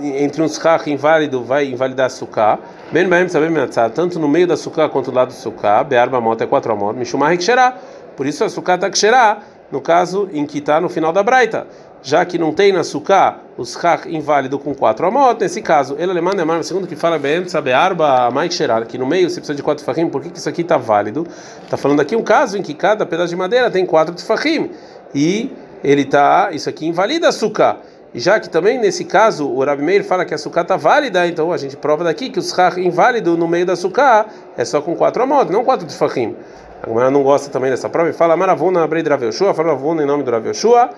entre 0.00 0.42
um 0.42 0.48
schach 0.48 0.88
inválido 0.90 1.42
vai 1.42 1.66
invalidar 1.66 2.06
açúcar. 2.06 2.58
Ben 2.92 3.08
baem 3.08 3.28
sabem 3.28 3.50
tanto 3.94 4.18
no 4.18 4.28
meio 4.28 4.46
da 4.46 4.54
açúcar 4.54 4.88
quanto 4.88 5.10
do 5.10 5.16
lado 5.16 5.28
do 5.28 5.34
açúcar. 5.34 5.84
Bearba 5.84 6.20
moto 6.20 6.42
é 6.42 6.46
quatro 6.46 6.72
amot. 6.72 6.96
Mishumar 6.96 7.38
xerá. 7.40 7.76
Por 8.16 8.26
isso 8.26 8.44
açúcar 8.44 8.76
está 8.76 8.92
xerá. 8.92 9.38
No 9.70 9.82
caso 9.82 10.28
em 10.32 10.46
que 10.46 10.58
está 10.58 10.80
no 10.80 10.88
final 10.88 11.12
da 11.12 11.22
braita, 11.22 11.66
já 12.02 12.24
que 12.24 12.38
não 12.38 12.54
tem 12.54 12.72
na 12.72 12.80
açúcar 12.80 13.40
o 13.58 13.66
schach 13.66 14.08
inválido 14.08 14.58
com 14.58 14.74
quatro 14.74 15.06
amot, 15.06 15.38
nesse 15.38 15.60
caso, 15.60 15.94
ele 15.98 16.10
alemão 16.10 16.32
é 16.32 16.44
mais 16.44 16.66
segundo 16.66 16.86
que 16.86 16.96
fala 16.96 17.18
bem, 17.18 17.46
sabe 17.46 17.70
arba 17.70 18.30
mais 18.30 18.54
xerá, 18.54 18.80
que 18.86 18.96
no 18.96 19.04
meio 19.04 19.28
você 19.28 19.40
precisa 19.40 19.54
de 19.54 19.62
quatro 19.62 19.84
fachim, 19.84 20.08
por 20.08 20.22
que, 20.22 20.30
que 20.30 20.38
isso 20.38 20.48
aqui 20.48 20.62
está 20.62 20.78
válido? 20.78 21.26
Está 21.62 21.76
falando 21.76 22.00
aqui 22.00 22.16
um 22.16 22.22
caso 22.22 22.56
em 22.56 22.62
que 22.62 22.72
cada 22.72 23.04
pedaço 23.04 23.28
de 23.28 23.36
madeira 23.36 23.70
tem 23.70 23.84
quatro 23.84 24.16
fachim 24.24 24.70
e 25.14 25.52
ele 25.84 26.02
está, 26.02 26.48
isso 26.52 26.68
aqui 26.68 26.86
invalida 26.86 27.28
açúcar. 27.28 27.76
E 28.14 28.20
já 28.20 28.40
que 28.40 28.48
também 28.48 28.78
nesse 28.78 29.04
caso 29.04 29.46
o 29.48 29.62
Rabi 29.62 29.82
Meir 29.82 30.02
fala 30.02 30.24
que 30.24 30.32
a 30.32 30.38
sucá 30.38 30.62
está 30.62 30.76
válida, 30.76 31.26
então 31.26 31.52
a 31.52 31.56
gente 31.58 31.76
prova 31.76 32.04
daqui 32.04 32.30
que 32.30 32.38
o 32.38 32.42
schach 32.42 32.80
inválido 32.80 33.36
no 33.36 33.46
meio 33.46 33.66
da 33.66 33.76
sucá 33.76 34.26
é 34.56 34.64
só 34.64 34.80
com 34.80 34.96
quatro 34.96 35.22
amot, 35.22 35.52
não 35.52 35.64
quatro 35.64 35.86
de 35.86 35.94
fachim. 35.94 36.34
A 36.82 36.88
Gemara 36.88 37.10
não 37.10 37.22
gosta 37.22 37.50
também 37.50 37.70
dessa 37.70 37.88
prova 37.88 38.08
e 38.08 38.12
fala 38.12 38.36
Maravuna 38.36 38.82
abrei 38.82 39.02
de 39.02 39.10
Rav 39.10 39.22
Yoshua, 39.24 39.52
fala 39.52 39.70
Ravuna 39.70 40.02
em 40.02 40.06
nome 40.06 40.22
do 40.22 40.30
Rav 40.30 40.46
Yoshua. 40.46 40.90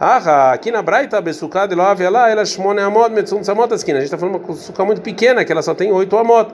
Ah, 0.00 0.52
aqui 0.52 0.70
na 0.70 0.80
Braita, 0.80 1.20
Besuká 1.20 1.66
de 1.66 1.74
Love, 1.74 2.04
ela, 2.04 2.30
ela 2.30 2.44
shmone 2.44 2.80
amot, 2.80 3.10
metzum 3.10 3.40
tzamot 3.40 3.72
esquina. 3.74 3.98
A 3.98 4.00
gente 4.00 4.14
está 4.14 4.18
falando 4.18 4.36
uma 4.36 4.54
sucá 4.54 4.84
muito 4.84 5.00
pequena, 5.00 5.44
que 5.44 5.50
ela 5.50 5.60
só 5.60 5.74
tem 5.74 5.90
oito 5.90 6.16
amot. 6.16 6.52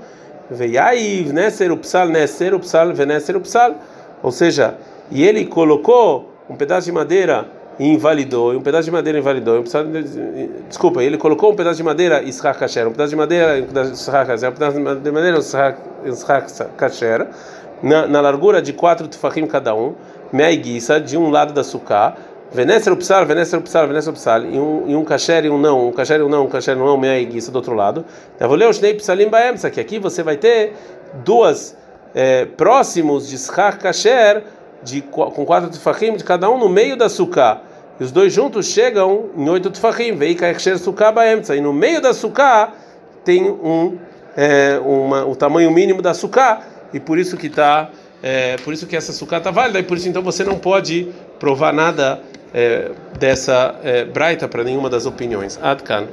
Veiai, 0.50 1.30
neser 1.30 1.70
upsal, 1.70 2.08
neser 2.08 2.54
upsal, 2.54 2.94
veneser 2.94 3.36
upsal. 3.36 3.74
Ou 4.22 4.32
seja, 4.32 4.78
e 5.10 5.22
ele 5.22 5.44
colocou 5.44 6.32
um 6.48 6.56
pedaço 6.56 6.86
de 6.86 6.92
madeira 6.92 7.46
invalidou, 7.78 8.52
um 8.52 8.60
pedaço 8.60 8.84
de 8.84 8.90
madeira 8.90 9.18
invalidou. 9.18 9.64
desculpa, 10.68 11.02
ele 11.02 11.18
colocou 11.18 11.52
um 11.52 11.56
pedaço 11.56 11.76
de 11.76 11.82
madeira 11.82 12.22
Israq 12.22 12.58
Kasher, 12.58 12.88
um 12.88 12.92
pedaço 12.92 13.10
de 13.10 13.16
madeira 13.16 13.62
um 13.62 13.72
de 13.72 13.92
Israq 13.92 14.26
Kasher, 14.26 14.48
um 14.50 14.52
pedaço 14.52 14.76
de 15.00 15.10
madeira 15.10 15.38
Israq 15.38 16.66
Kasher, 16.76 17.26
na, 17.82 18.06
na 18.06 18.20
largura 18.20 18.62
de 18.62 18.72
quatro 18.72 19.08
tefachim 19.08 19.46
cada 19.46 19.74
um, 19.74 19.94
meaiguissa, 20.32 21.00
de 21.00 21.16
um 21.16 21.30
lado 21.30 21.52
da 21.52 21.64
suká, 21.64 22.16
Venecer 22.54 22.92
upsal, 22.92 23.26
venecer 23.26 23.58
upsal, 23.58 23.88
venecer 23.88 24.10
upsal, 24.10 24.44
e 24.44 24.56
um, 24.56 24.84
e 24.86 24.94
um 24.94 25.04
kasher 25.04 25.44
e 25.44 25.50
um 25.50 25.58
não, 25.58 25.88
um 25.88 25.92
kasher 25.92 26.20
e 26.20 26.22
um 26.22 26.28
não, 26.28 26.44
um 26.44 26.48
kasher 26.48 26.76
e 26.76 26.80
um 26.80 26.86
não, 26.86 26.96
meaiguissa 26.96 27.50
do 27.50 27.56
outro 27.56 27.74
lado. 27.74 28.04
Eu 28.38 28.46
vou 28.46 28.56
ler 28.56 28.68
os 28.68 28.78
nei 28.78 28.94
psalim 28.94 29.28
baemsa, 29.28 29.68
que 29.70 29.80
aqui 29.80 29.98
você 29.98 30.22
vai 30.22 30.36
ter 30.36 30.72
duas 31.24 31.76
é, 32.14 32.44
próximos 32.44 33.28
de 33.28 33.34
Israq 33.34 33.78
Kasher, 33.78 34.44
de, 34.84 35.00
com 35.00 35.44
quatro 35.44 35.70
tefachim 35.70 36.16
de 36.16 36.22
cada 36.22 36.48
um 36.50 36.58
no 36.58 36.68
meio 36.68 36.96
da 36.96 37.08
suká. 37.08 37.60
E 37.98 38.04
os 38.04 38.12
dois 38.12 38.32
juntos 38.32 38.66
chegam 38.66 39.30
em 39.36 39.48
oito 39.48 39.70
tefachim. 39.70 40.14
Vei 40.14 40.34
kaechsher 40.34 40.78
suká 40.78 41.10
baemtza. 41.10 41.56
E 41.56 41.60
no 41.60 41.72
meio 41.72 42.00
da 42.00 42.12
suká 42.12 42.72
tem 43.24 43.50
um, 43.50 43.98
é, 44.36 44.78
uma, 44.84 45.24
o 45.24 45.34
tamanho 45.34 45.70
mínimo 45.70 46.02
da 46.02 46.12
suká. 46.12 46.62
E 46.92 47.00
por 47.00 47.18
isso 47.18 47.36
que 47.36 47.46
está 47.46 47.90
é, 48.22 48.56
por 48.58 48.72
isso 48.72 48.86
que 48.86 48.96
essa 48.96 49.12
suká 49.12 49.38
está 49.38 49.50
válida. 49.50 49.78
E 49.78 49.82
por 49.82 49.96
isso 49.96 50.08
então 50.08 50.22
você 50.22 50.44
não 50.44 50.58
pode 50.58 51.08
provar 51.38 51.72
nada 51.72 52.20
é, 52.52 52.90
dessa 53.18 53.74
é, 53.82 54.04
braita 54.04 54.48
para 54.48 54.64
nenhuma 54.64 54.90
das 54.90 55.06
opiniões. 55.06 55.58
Adkan. 55.62 56.06